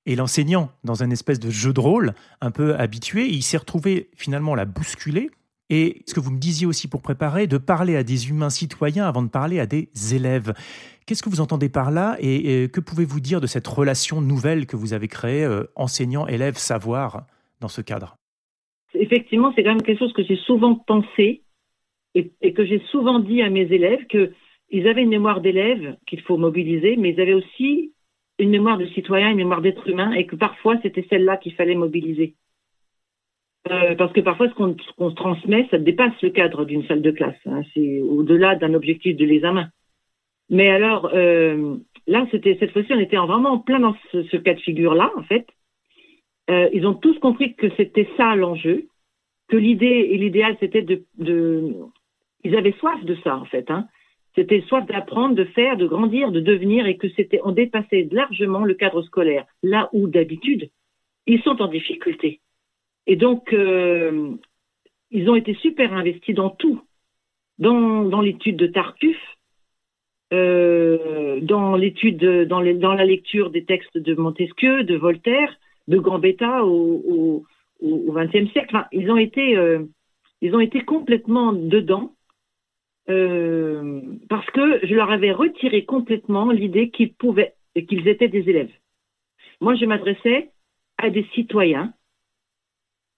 et 0.07 0.16
l'enseignant 0.16 0.73
dans 0.83 1.04
un 1.04 1.11
espèce 1.11 1.38
de 1.38 1.50
jeu 1.50 1.73
de 1.73 1.78
rôle 1.78 2.14
un 2.40 2.50
peu 2.50 2.75
habitué, 2.75 3.28
il 3.28 3.42
s'est 3.42 3.59
retrouvé 3.59 4.11
finalement 4.16 4.57
la 4.57 4.64
bousculer. 4.64 5.31
Et 5.75 6.02
ce 6.07 6.12
que 6.12 6.21
vous 6.21 6.31
me 6.31 6.38
disiez 6.38 6.67
aussi 6.67 6.87
pour 6.87 7.00
préparer, 7.00 7.47
de 7.47 7.57
parler 7.57 7.97
à 7.97 8.02
des 8.02 8.29
humains 8.29 8.50
citoyens 8.50 9.07
avant 9.07 9.23
de 9.23 9.31
parler 9.31 9.59
à 9.59 9.64
des 9.64 9.88
élèves. 10.14 10.52
Qu'est-ce 11.07 11.23
que 11.23 11.31
vous 11.31 11.41
entendez 11.41 11.71
par 11.71 11.91
là 11.91 12.19
et, 12.21 12.69
que 12.71 12.79
pouvez-vous 12.79 13.21
dire 13.21 13.41
de 13.41 13.47
cette 13.47 13.67
relation 13.67 14.21
nouvelle 14.21 14.67
que 14.67 14.76
vous 14.76 14.93
avez 14.93 15.09
créée, 15.09 15.45
euh, 15.45 15.64
enseignant-élève-savoir, 15.75 17.26
dans 17.61 17.69
ce 17.69 17.81
cadre? 17.81 18.19
Effectivement, 18.93 19.50
c'est 19.57 19.62
quand 19.62 19.71
même 19.71 19.81
quelque 19.81 19.99
chose 19.99 20.12
que 20.12 20.23
j'ai 20.23 20.37
souvent 20.37 20.75
pensé 20.75 21.41
et, 22.14 22.52
que 22.52 22.67
j'ai 22.67 22.83
souvent 22.91 23.19
dit 23.19 23.41
à 23.41 23.49
mes 23.49 23.62
élèves 23.62 24.07
qu'ils 24.09 24.87
avaient 24.87 25.05
une 25.05 25.09
mémoire 25.09 25.41
d'élève 25.41 25.97
qu'il 26.07 26.21
faut 26.21 26.37
mobiliser, 26.37 26.97
mais 26.97 27.14
ils 27.14 27.21
avaient 27.23 27.33
aussi 27.33 27.95
une 28.38 28.50
mémoire 28.50 28.76
de 28.76 28.85
citoyen, 28.88 29.31
une 29.31 29.38
mémoire 29.38 29.62
d'être 29.62 29.88
humain, 29.88 30.12
et 30.12 30.26
que 30.26 30.37
parfois 30.37 30.79
c'était 30.83 31.07
celle-là 31.09 31.38
qu'il 31.38 31.55
fallait 31.55 31.75
mobiliser. 31.75 32.35
Euh, 33.71 33.95
parce 33.95 34.12
que 34.12 34.21
parfois 34.21 34.49
ce 34.49 34.54
qu'on 34.54 35.11
se 35.11 35.14
transmet, 35.14 35.69
ça 35.71 35.78
dépasse 35.78 36.21
le 36.21 36.31
cadre 36.31 36.64
d'une 36.64 36.85
salle 36.87 37.02
de 37.02 37.12
classe. 37.12 37.38
Hein. 37.47 37.62
c'est 37.75 38.00
au-delà 38.00 38.57
d'un 38.57 38.75
objectif 38.75 39.16
de 39.16 39.25
l'examen. 39.25 39.69
Mais 40.50 40.69
alors 40.69 41.11
euh, 41.14 41.76
là, 42.07 42.26
cette 42.31 42.73
fois-ci, 42.73 42.92
on 42.92 42.99
était 42.99 43.16
vraiment 43.16 43.50
en 43.50 43.59
plein 43.59 43.81
dans 43.81 43.97
ce, 44.12 44.37
cas 44.37 44.54
de 44.54 44.61
figure-là, 44.61 45.12
en 45.16 45.23
fait. 45.23 45.47
Euh, 46.50 46.69
ils 46.73 46.87
ont 46.87 46.95
tous 46.95 47.19
compris 47.21 47.54
que 47.54 47.69
c'était 47.76 48.09
ça 48.16 48.35
l'enjeu, 48.35 48.88
que 49.49 49.57
l'idée 49.57 50.09
et 50.11 50.19
l'idéal, 50.19 50.57
c'était 50.61 50.83
de, 50.83 51.04
Ils 52.45 52.57
avaient 52.57 52.73
soif 52.73 53.04
de 53.04 53.16
ça, 53.23 53.37
en 53.37 53.45
fait. 53.45 53.71
Hein. 53.71 53.87
C'était 54.35 54.62
soif 54.62 54.87
d'apprendre, 54.87 55.35
de 55.35 55.45
faire, 55.45 55.76
de 55.76 55.87
grandir, 55.87 56.33
de 56.33 56.40
devenir, 56.40 56.87
et 56.87 56.97
que 56.97 57.09
c'était... 57.11 57.40
On 57.45 57.52
dépassait 57.52 58.09
largement 58.11 58.64
le 58.64 58.75
cadre 58.75 59.02
scolaire, 59.02 59.45
là 59.62 59.88
où, 59.92 60.09
d'habitude, 60.09 60.71
ils 61.26 61.40
sont 61.42 61.61
en 61.62 61.69
difficulté. 61.69 62.40
Et 63.06 63.16
donc, 63.16 63.52
euh, 63.52 64.32
ils 65.11 65.28
ont 65.28 65.37
été 65.37 65.54
super 65.54 65.92
investis 65.92 66.35
dans 66.35 66.50
tout. 66.50 66.80
Dans, 67.59 68.21
l'étude 68.21 68.56
de 68.56 68.66
Tartuffe, 68.66 69.37
euh, 70.32 71.38
dans 71.42 71.76
l'étude, 71.76 72.25
dans, 72.49 72.61
la 72.61 73.04
lecture 73.04 73.50
des 73.50 73.64
textes 73.64 73.99
de 73.99 74.14
Montesquieu, 74.14 74.82
de 74.82 74.97
Voltaire, 74.97 75.54
de 75.87 75.99
Gambetta 75.99 76.64
au, 76.64 77.44
XXe 77.80 78.50
siècle. 78.52 78.76
ils 78.90 79.11
ont 79.11 79.16
été, 79.16 79.56
euh, 79.56 79.85
ils 80.40 80.54
ont 80.56 80.61
été 80.61 80.80
complètement 80.80 81.52
dedans 81.52 82.14
parce 83.06 84.47
que 84.52 84.87
je 84.87 84.94
leur 84.94 85.11
avais 85.11 85.32
retiré 85.32 85.85
complètement 85.85 86.50
l'idée 86.50 86.90
qu'ils 86.90 87.12
pouvaient 87.12 87.54
qu'ils 87.88 88.09
étaient 88.09 88.28
des 88.28 88.49
élèves. 88.49 88.73
Moi, 89.61 89.75
je 89.75 89.85
m'adressais 89.85 90.50
à 90.99 91.11
des 91.11 91.26
citoyens 91.35 91.92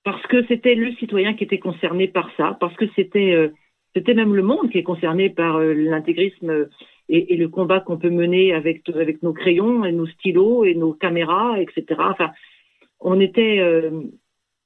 parce 0.05 0.25
que 0.27 0.45
c'était 0.47 0.75
le 0.75 0.93
citoyen 0.95 1.35
qui 1.35 1.45
était 1.45 1.59
concerné 1.59 2.09
par 2.09 2.31
ça, 2.37 2.57
parce 2.61 2.77
que 2.77 2.87
c'était 2.95 3.33
euh, 3.33 3.49
c'était 3.95 4.15
même 4.15 4.35
le 4.35 4.43
monde 4.43 4.71
qui 4.71 4.79
est 4.79 4.83
concerné 4.83 5.31
par 5.31 5.57
euh, 5.57 5.73
l'intégrisme 5.73 6.69
et, 7.09 7.37
le 7.37 7.49
combat 7.49 7.81
qu'on 7.81 7.99
peut 7.99 8.11
mener 8.11 8.53
avec 8.53 8.89
avec 8.89 9.23
nos 9.23 9.33
crayons 9.33 9.85
et 9.85 9.93
nos 9.93 10.07
stylos 10.07 10.65
et 10.65 10.75
nos 10.75 10.93
caméras, 10.93 11.61
etc. 11.61 11.85
Enfin, 11.99 12.31
on 13.01 13.21
était, 13.21 13.61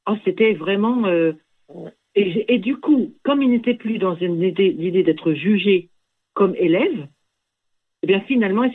oh, 0.06 0.14
c'était 0.24 0.54
vraiment 0.54 1.04
et, 2.14 2.54
et, 2.54 2.58
du 2.58 2.76
coup, 2.76 3.14
comme 3.24 3.42
il 3.42 3.50
n'était 3.50 3.74
plus 3.74 3.98
dans 3.98 4.14
l'idée 4.14 5.02
d'être 5.02 5.32
jugé 5.32 5.88
comme 6.34 6.54
élève, 6.56 7.08
eh 8.02 8.06
bien 8.06 8.20
finalement, 8.20 8.64
il 8.64 8.72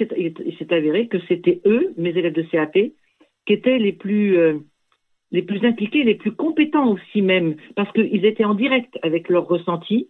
s'est 0.58 0.74
avéré 0.74 1.08
que 1.08 1.20
c'était 1.28 1.62
eux, 1.66 1.94
mes 1.98 2.10
élèves 2.10 2.34
de 2.34 2.42
CAP, 2.44 2.78
qui 3.46 3.54
étaient 3.54 3.80
les 3.80 3.94
plus, 3.94 4.38
euh, 4.38 4.60
les 5.34 5.42
plus 5.42 5.66
impliqués, 5.66 6.04
les 6.04 6.16
plus 6.16 6.32
compétents 6.32 6.92
aussi 6.92 7.22
même, 7.22 7.56
parce 7.76 7.92
qu'ils 7.92 8.26
étaient 8.26 8.46
en 8.46 8.54
direct 8.54 8.98
avec 9.02 9.28
leurs 9.28 9.48
ressentis, 9.48 10.10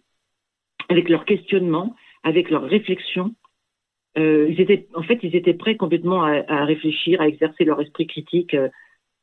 avec 0.88 1.08
leurs 1.08 1.24
questionnements, 1.24 1.96
avec 2.22 2.50
leurs 2.50 2.64
réflexions. 2.64 3.34
Euh, 4.18 4.46
ils 4.48 4.60
étaient, 4.60 4.86
en 4.94 5.02
fait, 5.02 5.18
ils 5.22 5.34
étaient 5.34 5.54
prêts 5.54 5.76
complètement 5.76 6.22
à, 6.22 6.64
réfléchir, 6.64 7.20
à 7.20 7.26
exercer 7.26 7.64
leur 7.64 7.80
esprit 7.80 8.06
critique, 8.06 8.54
euh, 8.54 8.68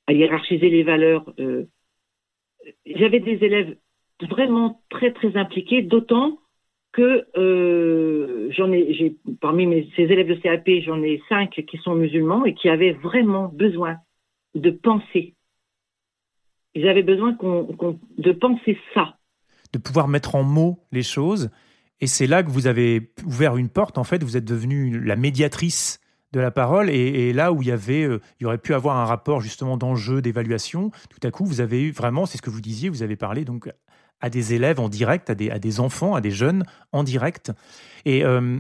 à 0.08 0.14
hiérarchiser 0.14 0.70
les 0.70 0.84
valeurs. 0.84 1.34
J'avais 2.86 3.20
des 3.20 3.44
élèves 3.46 3.78
vraiment 4.28 4.82
très 4.90 5.14
très 5.14 5.38
impliqués, 5.38 5.84
d'autant 5.84 6.40
que 6.94 7.26
euh, 7.38 8.52
j'en 8.52 8.72
ai, 8.72 9.16
parmi 9.40 9.66
mes, 9.66 9.88
ces 9.96 10.04
élèves 10.04 10.28
de 10.28 10.36
CAP, 10.36 10.68
j'en 10.84 11.02
ai 11.02 11.22
cinq 11.30 11.64
qui 11.68 11.78
sont 11.78 11.96
musulmans 11.96 12.44
et 12.46 12.54
qui 12.54 12.70
avaient 12.70 12.92
vraiment 12.92 13.48
besoin 13.48 13.98
de 14.56 14.72
penser. 14.72 15.36
Ils 16.76 16.88
avaient 16.88 17.04
besoin 17.04 17.34
qu'on, 17.36 18.00
de 18.18 18.32
penser 18.32 18.78
ça. 18.94 19.16
De 19.74 19.80
pouvoir 19.80 20.08
mettre 20.08 20.36
en 20.36 20.44
mots 20.44 20.80
les 20.92 21.04
choses. 21.04 21.50
Et 22.00 22.08
c'est 22.08 22.28
là 22.28 22.44
que 22.44 22.50
vous 22.50 22.68
avez 22.68 23.12
ouvert 23.26 23.58
une 23.58 23.70
porte. 23.70 23.98
En 23.98 24.04
fait, 24.04 24.24
vous 24.24 24.38
êtes 24.38 24.46
devenue 24.46 25.00
la 25.00 25.16
médiatrice 25.16 26.00
de 26.34 26.40
la 26.40 26.52
parole 26.52 26.90
et, 26.90 27.34
là 27.34 27.52
où 27.52 27.62
il 27.62 27.68
y 27.68 27.72
avait, 27.72 28.04
euh, 28.04 28.20
il 28.40 28.44
y 28.44 28.46
aurait 28.46 28.58
pu 28.58 28.74
avoir 28.74 28.98
un 28.98 29.06
rapport 29.06 29.42
justement 29.42 29.76
d'enjeu, 29.76 30.22
d'évaluation, 30.22 30.92
tout 31.10 31.20
à 31.28 31.30
coup 31.30 31.46
vous 31.46 31.60
avez 31.60 31.84
eu 31.84 31.92
vraiment, 31.92 32.26
c'est 32.26 32.38
ce 32.38 32.42
que 32.42 32.50
vous 32.50 32.62
disiez, 32.62 32.88
vous 32.88 33.04
avez 33.04 33.18
parlé 33.18 33.44
donc 33.44 33.70
à 34.22 34.30
des 34.30 34.54
élèves 34.54 34.80
en 34.80 34.88
direct, 34.88 35.30
à 35.30 35.36
des, 35.36 35.52
à 35.52 35.60
des 35.60 35.82
enfants, 35.82 36.16
à 36.16 36.22
des 36.22 36.32
jeunes 36.32 36.64
en 36.94 37.04
direct. 37.04 37.52
Et, 38.06 38.24
euh, 38.24 38.60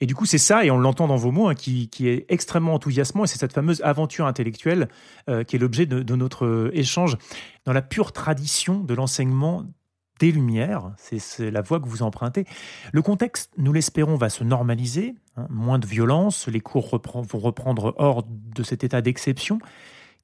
et 0.00 0.06
du 0.06 0.14
coup, 0.14 0.24
c'est 0.24 0.38
ça, 0.38 0.64
et 0.64 0.70
on 0.70 0.78
l'entend 0.78 1.06
dans 1.06 1.16
vos 1.16 1.30
mots, 1.30 1.48
hein, 1.48 1.54
qui, 1.54 1.88
est 2.00 2.24
extrêmement 2.28 2.74
enthousiasmant, 2.74 3.24
et 3.24 3.26
c'est 3.26 3.38
cette 3.38 3.52
fameuse 3.52 3.82
aventure 3.82 4.26
intellectuelle 4.26 4.88
euh, 5.28 5.44
qui 5.44 5.56
est 5.56 5.58
l'objet 5.58 5.86
de, 5.86 6.16
notre 6.16 6.70
échange. 6.72 7.16
Dans 7.64 7.72
la 7.72 7.82
pure 7.82 8.12
tradition 8.12 8.80
de 8.80 8.94
l'enseignement 8.94 9.64
des 10.18 10.32
Lumières, 10.32 10.92
c'est 10.96 11.50
la 11.50 11.62
voie 11.62 11.80
que 11.80 11.88
vous 11.88 12.02
empruntez. 12.02 12.44
Le 12.92 13.02
contexte, 13.02 13.52
nous 13.56 13.72
l'espérons, 13.72 14.16
va 14.16 14.28
se 14.28 14.44
normaliser, 14.44 15.14
hein, 15.36 15.46
moins 15.50 15.78
de 15.78 15.86
violence, 15.86 16.46
les 16.48 16.60
cours 16.60 16.88
vont 16.88 17.38
reprendre 17.38 17.94
hors 17.96 18.24
de 18.28 18.62
cet 18.62 18.84
état 18.84 19.00
d'exception. 19.00 19.58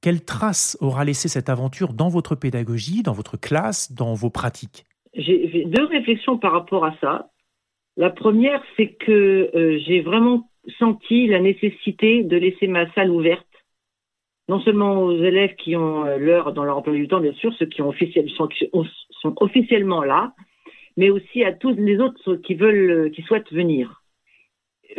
Quelle 0.01 0.23
trace 0.23 0.77
aura 0.79 1.03
laissé 1.05 1.27
cette 1.27 1.49
aventure 1.49 1.93
dans 1.93 2.09
votre 2.09 2.35
pédagogie, 2.35 3.01
dans 3.01 3.13
votre 3.13 3.37
classe, 3.37 3.91
dans 3.91 4.13
vos 4.13 4.29
pratiques? 4.29 4.85
J'ai 5.15 5.65
deux 5.65 5.85
réflexions 5.85 6.37
par 6.37 6.51
rapport 6.51 6.85
à 6.85 6.93
ça. 7.01 7.31
La 7.97 8.11
première, 8.11 8.63
c'est 8.77 8.93
que 8.93 9.49
euh, 9.55 9.79
j'ai 9.79 10.01
vraiment 10.01 10.47
senti 10.77 11.25
la 11.25 11.39
nécessité 11.39 12.23
de 12.23 12.37
laisser 12.37 12.67
ma 12.67 12.89
salle 12.93 13.09
ouverte, 13.09 13.47
non 14.47 14.61
seulement 14.61 15.01
aux 15.01 15.17
élèves 15.17 15.55
qui 15.55 15.75
ont 15.75 16.05
euh, 16.05 16.17
l'heure 16.17 16.53
dans 16.53 16.63
leur 16.63 16.77
emploi 16.77 16.93
du 16.93 17.07
temps, 17.07 17.19
bien 17.19 17.33
sûr, 17.33 17.51
ceux 17.55 17.65
qui 17.65 17.81
ont 17.81 17.91
sont, 18.31 19.33
officiellement 19.37 20.03
là, 20.03 20.33
mais 20.95 21.09
aussi 21.09 21.43
à 21.43 21.53
tous 21.53 21.73
les 21.75 21.99
autres 21.99 22.35
qui 22.35 22.53
veulent, 22.53 22.91
euh, 22.91 23.09
qui 23.09 23.23
souhaitent 23.23 23.51
venir 23.51 24.03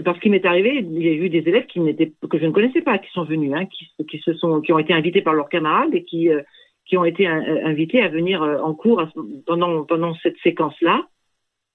parce 0.05 0.21
qu'il 0.21 0.31
m'est 0.31 0.45
arrivé, 0.45 0.78
il 0.78 1.02
y 1.02 1.09
a 1.09 1.12
eu 1.12 1.31
des 1.31 1.49
élèves 1.49 1.67
que 1.67 2.38
je 2.38 2.47
ne 2.47 2.52
connaissais 2.52 2.83
pas, 2.83 2.99
qui 2.99 3.11
sont 3.11 3.25
venus, 3.25 3.52
hein, 3.55 3.64
qui, 3.67 4.19
se 4.19 4.35
sont, 4.35 4.61
qui 4.61 4.73
ont 4.73 4.78
été 4.78 4.93
invités 4.93 5.23
par 5.23 5.33
leurs 5.33 5.49
camarades 5.49 5.95
et 5.95 6.05
qui, 6.05 6.28
qui 6.87 6.97
ont 6.99 7.07
été 7.07 7.26
invités 7.26 8.02
à 8.02 8.09
venir 8.09 8.43
en 8.43 8.75
cours 8.75 9.02
pendant 9.47 9.85
pendant 9.85 10.14
cette 10.17 10.37
séquence-là. 10.45 11.09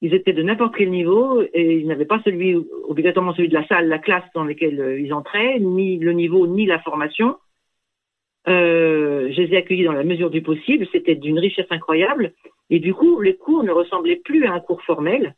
Ils 0.03 0.13
étaient 0.13 0.33
de 0.33 0.43
n'importe 0.43 0.75
quel 0.75 0.91
niveau 0.91 1.41
et 1.41 1.79
ils 1.79 1.87
n'avaient 1.87 2.05
pas 2.05 2.21
celui 2.23 2.55
obligatoirement 2.83 3.33
celui 3.33 3.49
de 3.49 3.55
la 3.55 3.65
salle, 3.67 3.87
la 3.87 3.97
classe 3.97 4.29
dans 4.35 4.43
laquelle 4.43 4.99
ils 4.99 5.13
entraient, 5.13 5.59
ni 5.59 5.97
le 5.97 6.13
niveau 6.13 6.45
ni 6.45 6.67
la 6.67 6.79
formation. 6.79 7.37
Euh, 8.47 9.31
je 9.31 9.41
les 9.41 9.53
ai 9.53 9.57
accueillis 9.57 9.85
dans 9.85 9.93
la 9.93 10.03
mesure 10.03 10.29
du 10.29 10.43
possible. 10.43 10.87
C'était 10.91 11.15
d'une 11.15 11.39
richesse 11.39 11.71
incroyable 11.71 12.33
et 12.69 12.79
du 12.79 12.93
coup 12.93 13.21
les 13.21 13.35
cours 13.35 13.63
ne 13.63 13.71
ressemblaient 13.71 14.21
plus 14.23 14.45
à 14.45 14.53
un 14.53 14.59
cours 14.59 14.83
formel 14.83 15.33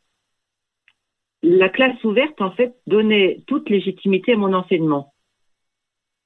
la 1.46 1.70
classe 1.70 2.04
ouverte, 2.04 2.42
en 2.42 2.52
fait, 2.52 2.76
donnait 2.88 3.42
toute 3.48 3.70
légitimité 3.70 4.34
à 4.34 4.38
mon 4.38 4.54
enseignement, 4.54 5.14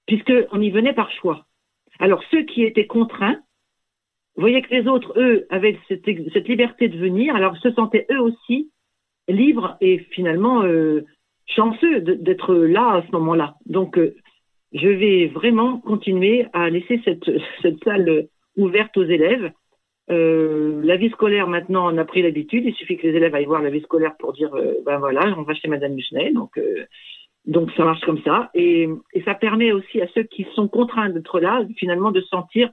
puisqu'on 0.08 0.62
y 0.62 0.70
venait 0.70 0.94
par 0.94 1.12
choix. 1.12 1.46
Alors, 2.00 2.24
ceux 2.32 2.44
qui 2.44 2.64
étaient 2.64 2.88
contraints 2.88 3.40
voyaient 4.40 4.62
que 4.62 4.74
les 4.74 4.88
autres, 4.88 5.14
eux, 5.18 5.46
avaient 5.50 5.78
cette, 5.88 6.06
liberté 6.48 6.88
de 6.88 6.98
venir, 6.98 7.36
alors 7.36 7.58
se 7.58 7.72
sentaient 7.72 8.08
eux 8.12 8.22
aussi 8.22 8.72
libres 9.28 9.78
et 9.82 10.00
finalement 10.12 10.64
euh, 10.64 11.06
chanceux 11.46 12.02
d'être 12.02 12.56
là 12.56 12.96
à 12.96 13.04
ce 13.06 13.12
moment-là. 13.12 13.56
Donc, 13.66 13.98
euh, 13.98 14.16
je 14.74 14.88
vais 14.88 15.28
vraiment 15.28 15.80
continuer 15.80 16.46
à 16.54 16.70
laisser 16.70 17.02
cette, 17.62 17.84
salle 17.84 18.28
ouverte 18.58 18.98
aux 18.98 19.06
élèves 19.06 19.52
euh, 20.12 20.82
la 20.84 20.96
vie 20.96 21.12
scolaire, 21.12 21.48
maintenant, 21.48 21.94
on 21.94 21.98
a 22.00 22.04
pris 22.04 22.24
l'habitude. 22.24 22.66
Il 22.66 22.74
suffit 22.74 22.98
que 22.98 23.06
les 23.06 23.16
élèves 23.16 23.36
aillent 23.36 23.46
voir 23.46 23.62
la 23.62 23.70
vie 23.70 23.82
scolaire 23.82 24.16
pour 24.18 24.34
dire, 24.34 24.50
ben 24.84 24.98
voilà, 24.98 25.36
on 25.38 25.44
va 25.44 25.54
chez 25.54 25.68
Madame 25.68 25.94
Muchenet. 25.94 26.34
Donc, 26.34 26.60
donc 27.46 27.72
ça 27.78 27.84
marche 27.84 28.02
comme 28.02 28.22
ça. 28.24 28.50
Et, 28.54 28.90
ça 29.26 29.36
permet 29.36 29.72
aussi 29.72 30.02
à 30.02 30.08
ceux 30.16 30.24
qui 30.24 30.48
sont 30.56 30.68
contraints 30.68 31.10
d'être 31.10 31.40
là, 31.40 31.64
finalement, 31.78 32.12
de 32.12 32.22
sentir 32.22 32.72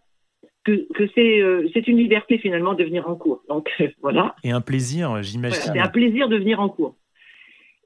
que, 0.66 0.92
que 0.92 1.08
c'est 1.14 1.70
c'est 1.72 1.86
une 1.88 1.96
liberté 1.96 2.38
finalement 2.38 2.74
de 2.74 2.84
venir 2.84 3.08
en 3.08 3.14
cours. 3.14 3.42
Donc 3.48 3.70
voilà. 4.02 4.34
Et 4.44 4.50
un 4.50 4.60
plaisir, 4.60 5.22
j'imagine. 5.22 5.60
c'est 5.60 5.78
un 5.78 5.88
plaisir 5.88 6.28
de 6.28 6.36
venir 6.36 6.60
en 6.60 6.68
cours. 6.68 6.96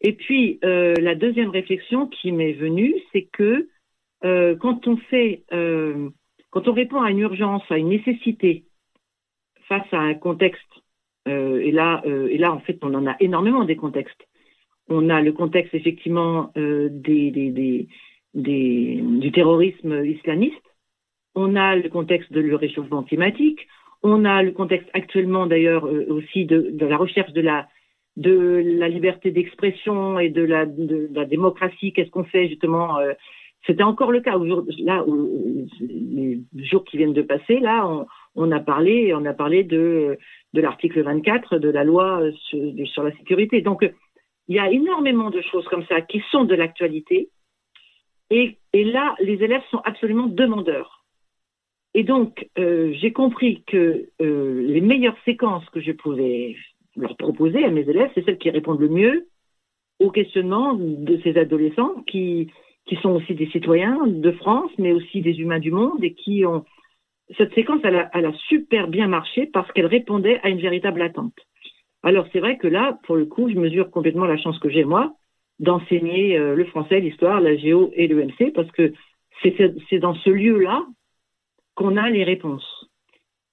Et 0.00 0.12
puis 0.12 0.58
la 0.62 1.14
deuxième 1.14 1.50
réflexion 1.50 2.06
qui 2.06 2.32
m'est 2.32 2.54
venue, 2.54 2.94
c'est 3.12 3.28
que 3.32 3.68
quand 4.22 4.88
on 4.88 4.96
fait, 5.10 5.44
quand 6.50 6.68
on 6.68 6.72
répond 6.72 7.02
à 7.02 7.10
une 7.10 7.20
urgence, 7.20 7.62
à 7.70 7.78
une 7.78 7.90
nécessité, 7.90 8.64
face 9.68 9.86
à 9.92 9.98
un 9.98 10.14
contexte, 10.14 10.70
euh, 11.28 11.60
et, 11.60 11.70
là, 11.70 12.02
euh, 12.06 12.28
et 12.28 12.38
là, 12.38 12.52
en 12.52 12.60
fait, 12.60 12.78
on 12.82 12.94
en 12.94 13.06
a 13.06 13.16
énormément 13.20 13.64
des 13.64 13.76
contextes. 13.76 14.26
On 14.88 15.08
a 15.08 15.20
le 15.20 15.32
contexte, 15.32 15.74
effectivement, 15.74 16.50
euh, 16.56 16.88
des, 16.90 17.30
des, 17.30 17.88
des, 18.34 19.00
du 19.02 19.32
terrorisme 19.32 20.04
islamiste. 20.04 20.56
On 21.34 21.56
a 21.56 21.76
le 21.76 21.88
contexte 21.88 22.32
de 22.32 22.40
le 22.40 22.56
réchauffement 22.56 23.02
climatique. 23.02 23.66
On 24.02 24.24
a 24.24 24.42
le 24.42 24.52
contexte 24.52 24.88
actuellement, 24.94 25.46
d'ailleurs, 25.46 25.84
aussi 26.08 26.46
de, 26.46 26.70
de, 26.72 26.86
la 26.86 26.96
recherche 26.96 27.32
de 27.32 27.40
la, 27.40 27.68
de 28.16 28.62
la 28.78 28.88
liberté 28.88 29.30
d'expression 29.30 30.18
et 30.18 30.30
de 30.30 30.42
la, 30.42 30.66
de, 30.66 31.08
la 31.12 31.24
démocratie. 31.24 31.92
Qu'est-ce 31.92 32.10
qu'on 32.10 32.24
fait, 32.24 32.48
justement 32.48 32.96
C'était 33.66 33.82
encore 33.82 34.10
le 34.10 34.20
cas. 34.20 34.36
Là, 34.78 35.04
les 35.80 36.40
jours 36.64 36.84
qui 36.84 36.96
viennent 36.96 37.12
de 37.12 37.22
passer, 37.22 37.60
là, 37.60 37.86
on, 37.86 38.06
on 38.34 38.50
a 38.52 38.60
parlé, 38.60 39.12
on 39.14 39.24
a 39.24 39.34
parlé 39.34 39.64
de, 39.64 40.18
de 40.52 40.60
l'article 40.60 41.02
24 41.02 41.58
de 41.58 41.68
la 41.68 41.84
loi 41.84 42.22
sur, 42.48 43.02
la 43.02 43.12
sécurité. 43.16 43.60
Donc, 43.60 43.88
il 44.48 44.56
y 44.56 44.58
a 44.58 44.70
énormément 44.70 45.30
de 45.30 45.40
choses 45.42 45.66
comme 45.68 45.84
ça 45.86 46.00
qui 46.00 46.22
sont 46.30 46.44
de 46.44 46.54
l'actualité. 46.54 47.30
Et, 48.30 48.58
là, 48.72 49.14
les 49.20 49.42
élèves 49.42 49.62
sont 49.70 49.80
absolument 49.84 50.26
demandeurs. 50.26 50.99
Et 51.94 52.04
donc, 52.04 52.48
euh, 52.58 52.92
j'ai 53.00 53.12
compris 53.12 53.64
que 53.66 54.08
euh, 54.20 54.62
les 54.66 54.80
meilleures 54.80 55.18
séquences 55.24 55.68
que 55.70 55.80
je 55.80 55.92
pouvais 55.92 56.56
leur 56.96 57.16
proposer 57.16 57.64
à 57.64 57.70
mes 57.70 57.88
élèves, 57.88 58.10
c'est 58.14 58.24
celles 58.24 58.38
qui 58.38 58.50
répondent 58.50 58.80
le 58.80 58.88
mieux 58.88 59.26
aux 59.98 60.10
questionnements 60.10 60.74
de 60.74 61.20
ces 61.22 61.36
adolescents 61.36 62.02
qui, 62.06 62.50
qui 62.86 62.96
sont 62.96 63.10
aussi 63.10 63.34
des 63.34 63.48
citoyens 63.50 64.06
de 64.06 64.30
France, 64.32 64.70
mais 64.78 64.92
aussi 64.92 65.20
des 65.20 65.40
humains 65.40 65.58
du 65.58 65.70
monde 65.72 66.02
et 66.02 66.14
qui 66.14 66.44
ont 66.46 66.64
cette 67.36 67.54
séquence, 67.54 67.80
elle 67.84 67.96
a, 67.96 68.32
super 68.48 68.88
bien 68.88 69.06
marché 69.06 69.46
parce 69.46 69.70
qu'elle 69.72 69.86
répondait 69.86 70.40
à 70.42 70.48
une 70.48 70.60
véritable 70.60 71.02
attente. 71.02 71.34
Alors 72.02 72.26
c'est 72.32 72.40
vrai 72.40 72.56
que 72.56 72.66
là, 72.66 72.98
pour 73.04 73.16
le 73.16 73.26
coup, 73.26 73.48
je 73.48 73.54
mesure 73.54 73.90
complètement 73.90 74.24
la 74.24 74.38
chance 74.38 74.58
que 74.58 74.70
j'ai 74.70 74.84
moi 74.84 75.12
d'enseigner 75.58 76.38
euh, 76.38 76.54
le 76.54 76.64
français, 76.64 77.00
l'histoire, 77.00 77.40
la 77.40 77.56
géo 77.56 77.90
et 77.94 78.08
le 78.08 78.24
MC 78.24 78.52
parce 78.54 78.70
que 78.72 78.92
c'est 79.42 79.98
dans 79.98 80.14
ce 80.14 80.30
lieu-là 80.30 80.84
qu'on 81.80 81.96
a 81.96 82.10
les 82.10 82.24
réponses 82.24 82.90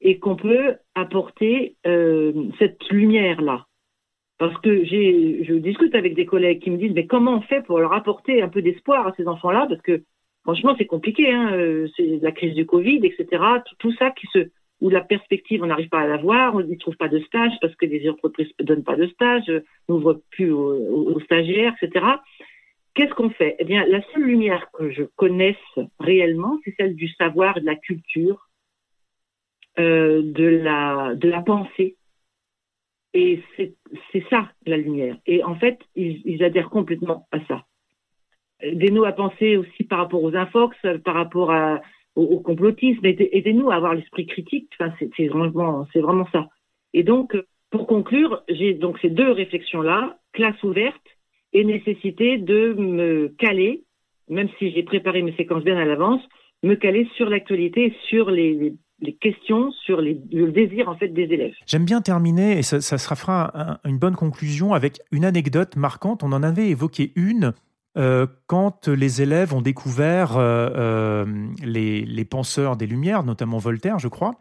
et 0.01 0.19
qu'on 0.19 0.35
peut 0.35 0.75
apporter 0.95 1.77
euh, 1.87 2.33
cette 2.59 2.89
lumière-là. 2.89 3.65
parce 4.37 4.59
que 4.59 4.83
j'ai, 4.83 5.45
je 5.45 5.53
discute 5.53 5.95
avec 5.95 6.13
des 6.13 6.25
collègues 6.25 6.61
qui 6.61 6.69
me 6.69 6.77
disent, 6.77 6.91
mais 6.93 7.07
comment 7.07 7.37
on 7.37 7.41
fait 7.41 7.61
pour 7.61 7.79
leur 7.79 7.93
apporter 7.93 8.41
un 8.41 8.49
peu 8.49 8.61
d'espoir 8.61 9.07
à 9.07 9.13
ces 9.15 9.27
enfants-là? 9.27 9.65
Parce 9.69 9.81
que 9.81 10.03
franchement, 10.43 10.75
c'est 10.77 10.85
compliqué. 10.85 11.31
Hein 11.31 11.53
euh, 11.53 11.87
c'est 11.95 12.19
la 12.21 12.33
crise 12.33 12.53
du 12.53 12.65
Covid, 12.65 12.99
etc. 13.03 13.41
Tout, 13.79 13.93
ça 13.93 14.11
qui 14.11 14.27
se, 14.33 14.49
où 14.81 14.89
la 14.89 15.01
perspective, 15.01 15.63
on 15.63 15.67
n'arrive 15.67 15.89
pas 15.89 16.01
à 16.01 16.07
l'avoir, 16.07 16.53
on 16.53 16.61
n'y 16.61 16.77
trouve 16.77 16.97
pas 16.97 17.07
de 17.07 17.19
stage 17.19 17.53
parce 17.61 17.75
que 17.75 17.85
les 17.85 18.09
entreprises 18.09 18.51
ne 18.59 18.65
donnent 18.65 18.83
pas 18.83 18.97
de 18.97 19.07
stage, 19.07 19.49
n'ouvrent 19.87 20.19
plus 20.31 20.51
aux, 20.51 21.19
stagiaires, 21.21 21.73
etc. 21.81 22.05
Qu'est-ce 22.97 23.13
qu'on 23.13 23.29
fait? 23.29 23.55
Eh 23.59 23.63
bien, 23.63 23.85
la 23.85 24.01
seule 24.11 24.23
lumière 24.23 24.71
que 24.71 24.89
je 24.89 25.03
connaisse 25.03 25.55
réellement, 25.99 26.57
c'est 26.65 26.73
celle 26.77 26.95
du 26.95 27.07
savoir, 27.09 27.61
de 27.61 27.65
la 27.65 27.75
culture, 27.75 28.49
euh, 29.77 30.23
de 30.23 30.43
la 30.43 31.13
de 31.13 31.29
la 31.29 31.43
pensée. 31.43 31.95
Et 33.13 33.43
c'est 33.59 34.23
ça 34.31 34.51
la 34.65 34.77
lumière. 34.77 35.15
Et 35.27 35.43
en 35.43 35.53
fait, 35.53 35.77
ils, 35.95 36.43
adhèrent 36.43 36.71
complètement 36.71 37.27
à 37.31 37.39
ça 37.45 37.65
des 38.63 38.89
nous 38.89 39.05
à 39.05 39.11
penser 39.11 39.57
aussi 39.57 39.83
par 39.83 39.99
rapport 39.99 40.23
aux 40.23 40.35
infox, 40.35 40.75
par 41.05 41.13
rapport 41.13 41.53
au, 42.15 42.39
complotisme. 42.39 43.05
Aidez-nous 43.05 43.69
à 43.69 43.75
avoir 43.75 43.93
l'esprit 43.93 44.25
critique. 44.25 44.71
Enfin, 44.79 44.91
c'est 45.15 45.27
vraiment, 45.27 45.85
vraiment 45.93 46.27
ça. 46.31 46.49
Et 46.93 47.03
donc, 47.03 47.37
pour 47.69 47.85
conclure, 47.85 48.43
j'ai 48.49 48.73
donc 48.73 48.97
ces 48.99 49.11
deux 49.11 49.31
réflexions-là, 49.31 50.17
classe 50.33 50.61
ouverte 50.63 51.16
et 51.53 51.63
nécessité 51.63 52.37
de 52.37 52.73
me 52.73 53.29
caler, 53.37 53.83
même 54.29 54.49
si 54.59 54.71
j'ai 54.71 54.83
préparé 54.83 55.21
mes 55.21 55.35
séquences 55.35 55.63
bien 55.63 55.77
à 55.77 55.85
l'avance, 55.85 56.21
me 56.63 56.75
caler 56.75 57.07
sur 57.15 57.29
l'actualité, 57.29 57.95
sur 58.09 58.29
les, 58.31 58.75
questions, 59.21 59.71
sur 59.71 60.01
le 60.01 60.51
désir 60.51 60.89
en 60.89 60.97
fait 60.97 61.09
des 61.09 61.23
élèves. 61.23 61.53
J'aime 61.65 61.85
bien 61.85 62.01
terminer, 62.01 62.57
et 62.57 62.63
ça, 62.63 62.81
sera 62.81 63.15
fera 63.15 63.51
un, 63.53 63.89
une 63.89 63.99
bonne 63.99 64.15
conclusion 64.15 64.73
avec 64.73 64.99
une 65.11 65.23
anecdote 65.23 65.75
marquante. 65.75 66.23
On 66.23 66.31
en 66.31 66.43
avait 66.43 66.69
évoqué 66.69 67.11
une 67.15 67.53
euh, 67.97 68.27
quand 68.45 68.87
les 68.87 69.23
élèves 69.23 69.55
ont 69.55 69.61
découvert 69.61 70.37
euh, 70.37 70.69
euh, 70.75 71.47
les, 71.63 72.05
les, 72.05 72.25
penseurs 72.25 72.77
des 72.77 72.85
Lumières, 72.85 73.23
notamment 73.23 73.57
Voltaire, 73.57 73.97
je 73.97 74.07
crois, 74.07 74.35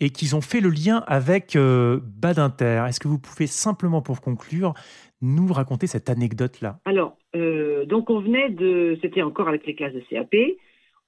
et 0.00 0.10
qu'ils 0.10 0.34
ont 0.34 0.40
fait 0.40 0.60
le 0.60 0.70
lien 0.70 1.04
avec 1.06 1.56
Badinter. 1.56 2.84
Est-ce 2.88 2.98
que 2.98 3.06
vous 3.06 3.18
pouvez 3.18 3.46
simplement, 3.46 4.02
pour 4.02 4.20
conclure, 4.20 4.74
nous 5.22 5.52
raconter 5.52 5.86
cette 5.86 6.08
anecdote-là 6.10 6.78
Alors, 6.84 7.16
euh, 7.34 7.84
donc 7.86 8.10
on 8.10 8.20
venait 8.20 8.50
de, 8.50 8.98
c'était 9.02 9.22
encore 9.22 9.48
avec 9.48 9.66
les 9.66 9.74
classes 9.74 9.94
de 9.94 10.00
CAP, 10.00 10.34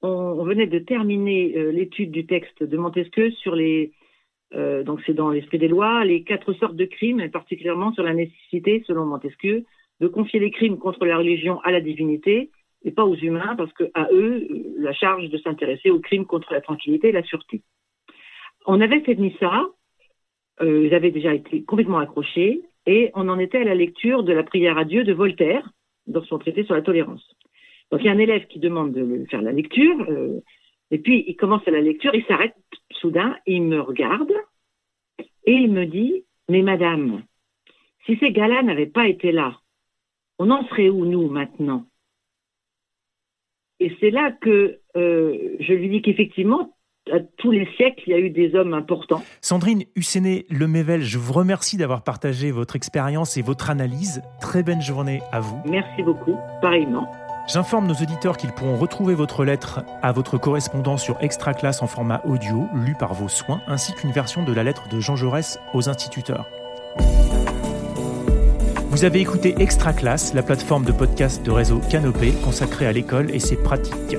on, 0.01 0.45
venait 0.45 0.67
de 0.67 0.79
terminer 0.79 1.73
l'étude 1.73 2.13
du 2.13 2.25
texte 2.25 2.63
de 2.63 2.77
Montesquieu 2.77 3.33
sur 3.33 3.57
les, 3.57 3.93
donc 4.53 5.01
c'est 5.05 5.13
dans 5.13 5.31
l'esprit 5.31 5.59
des 5.59 5.67
lois, 5.67 6.05
les 6.05 6.23
quatre 6.23 6.53
sortes 6.53 6.77
de 6.77 6.85
crimes, 6.85 7.19
et 7.19 7.29
particulièrement 7.29 7.93
sur 7.93 8.05
la 8.05 8.15
nécessité, 8.15 8.85
selon 8.87 9.07
Montesquieu, 9.07 9.65
de 10.01 10.07
confier 10.07 10.41
les 10.41 10.51
crimes 10.51 10.79
contre 10.79 11.05
la 11.05 11.19
religion 11.19 11.61
à 11.61 11.73
la 11.73 11.81
divinité 11.81 12.51
et 12.85 12.91
pas 12.93 13.05
aux 13.05 13.17
humains, 13.17 13.57
parce 13.57 13.73
que 13.73 13.91
à 13.95 14.09
eux 14.13 14.47
la 14.79 14.93
charge 14.93 15.29
de 15.31 15.39
s'intéresser 15.39 15.91
aux 15.91 16.01
crimes 16.01 16.27
contre 16.27 16.53
la 16.53 16.61
tranquillité 16.61 17.09
et 17.09 17.13
la 17.13 17.25
sûreté. 17.25 17.63
On 18.67 18.81
avait 18.81 19.01
fait 19.01 19.19
ça, 19.41 19.67
euh, 20.61 20.87
ils 20.87 20.95
avaient 20.95 21.11
déjà 21.11 21.35
été 21.35 21.65
complètement 21.65 21.99
accrochés, 21.99 22.63
et 22.89 23.11
on 23.15 23.29
en 23.29 23.39
était 23.39 23.59
à 23.59 23.65
la 23.65 23.75
lecture 23.75 24.23
de 24.23 24.33
la 24.33 24.43
prière 24.43 24.79
à 24.79 24.87
Dieu 24.87 25.05
de 25.05 25.13
Voltaire, 25.13 25.71
dans 26.07 26.25
son 26.25 26.39
traité 26.39 26.65
sur 26.65 26.75
la 26.75 26.81
tolérance. 26.81 27.37
Donc 27.91 28.01
il 28.01 28.07
y 28.07 28.09
a 28.09 28.13
un 28.13 28.19
élève 28.19 28.47
qui 28.47 28.59
demande 28.59 28.93
de 28.93 29.27
faire 29.31 29.43
la 29.43 29.53
lecture, 29.53 30.07
euh, 30.09 30.41
et 30.91 30.99
puis 30.99 31.23
il 31.29 31.37
commence 31.37 31.69
à 31.69 31.71
la 31.71 31.83
lecture, 31.83 32.15
il 32.15 32.25
s'arrête 32.25 32.55
soudain, 32.93 33.37
il 33.47 33.63
me 33.65 33.79
regarde, 33.79 34.33
et 35.45 35.53
il 35.53 35.71
me 35.71 35.85
dit, 35.85 36.25
mais 36.49 36.63
madame, 36.63 37.25
si 38.07 38.17
ces 38.17 38.33
gars-là 38.33 38.63
n'avaient 38.63 38.87
pas 38.87 39.07
été 39.07 39.33
là, 39.33 39.61
on 40.39 40.51
en 40.51 40.67
serait 40.69 40.89
où, 40.89 41.05
nous, 41.05 41.29
maintenant? 41.29 41.85
Et 43.81 43.95
c'est 44.01 44.11
là 44.11 44.33
que 44.33 44.79
euh, 44.97 45.57
je 45.61 45.75
lui 45.75 45.91
dis 45.91 46.01
qu'effectivement, 46.01 46.75
à 47.13 47.21
tous 47.37 47.51
les 47.51 47.67
siècles, 47.77 48.03
il 48.07 48.11
y 48.11 48.15
a 48.15 48.19
eu 48.19 48.31
des 48.31 48.55
hommes 48.55 48.75
importants. 48.75 49.23
Sandrine 49.41 49.85
Hussenet-Lemével, 49.97 51.03
je 51.03 51.19
vous 51.19 51.33
remercie 51.33 51.77
d'avoir 51.77 52.03
partagé 52.03 52.51
votre 52.51 52.77
expérience 52.77 53.37
et 53.37 53.43
votre 53.43 53.71
analyse. 53.71 54.23
Très 54.41 54.63
bonne 54.63 54.83
journée 54.83 55.21
à 55.33 55.41
vous. 55.41 55.61
Merci 55.69 56.03
beaucoup, 56.03 56.37
pareillement. 56.61 57.11
J'informe 57.49 57.87
nos 57.87 57.95
auditeurs 57.95 58.37
qu'ils 58.37 58.53
pourront 58.53 58.77
retrouver 58.77 59.15
votre 59.15 59.43
lettre 59.45 59.83
à 60.03 60.13
votre 60.13 60.37
correspondant 60.37 60.99
sur 60.99 61.17
Extra 61.23 61.55
Classe 61.55 61.83
en 61.83 61.87
format 61.87 62.21
audio, 62.27 62.67
lu 62.75 62.95
par 62.99 63.15
vos 63.15 63.29
soins, 63.29 63.63
ainsi 63.67 63.95
qu'une 63.95 64.13
version 64.13 64.45
de 64.45 64.53
la 64.53 64.65
lettre 64.65 64.89
de 64.91 65.01
Jean 65.01 65.17
Jaurès 65.17 65.59
aux 65.73 65.89
instituteurs. 65.89 66.47
Vous 68.91 69.05
avez 69.05 69.21
écouté 69.21 69.55
Extra 69.59 69.93
Classe, 69.95 70.35
la 70.35 70.43
plateforme 70.43 70.85
de 70.85 70.93
podcast 70.93 71.43
de 71.43 71.51
réseau 71.51 71.81
Canopé 71.91 72.33
consacrée 72.45 72.87
à 72.87 72.93
l'école 72.93 73.31
et 73.31 73.39
ses 73.39 73.57
pratiques. 73.57 74.17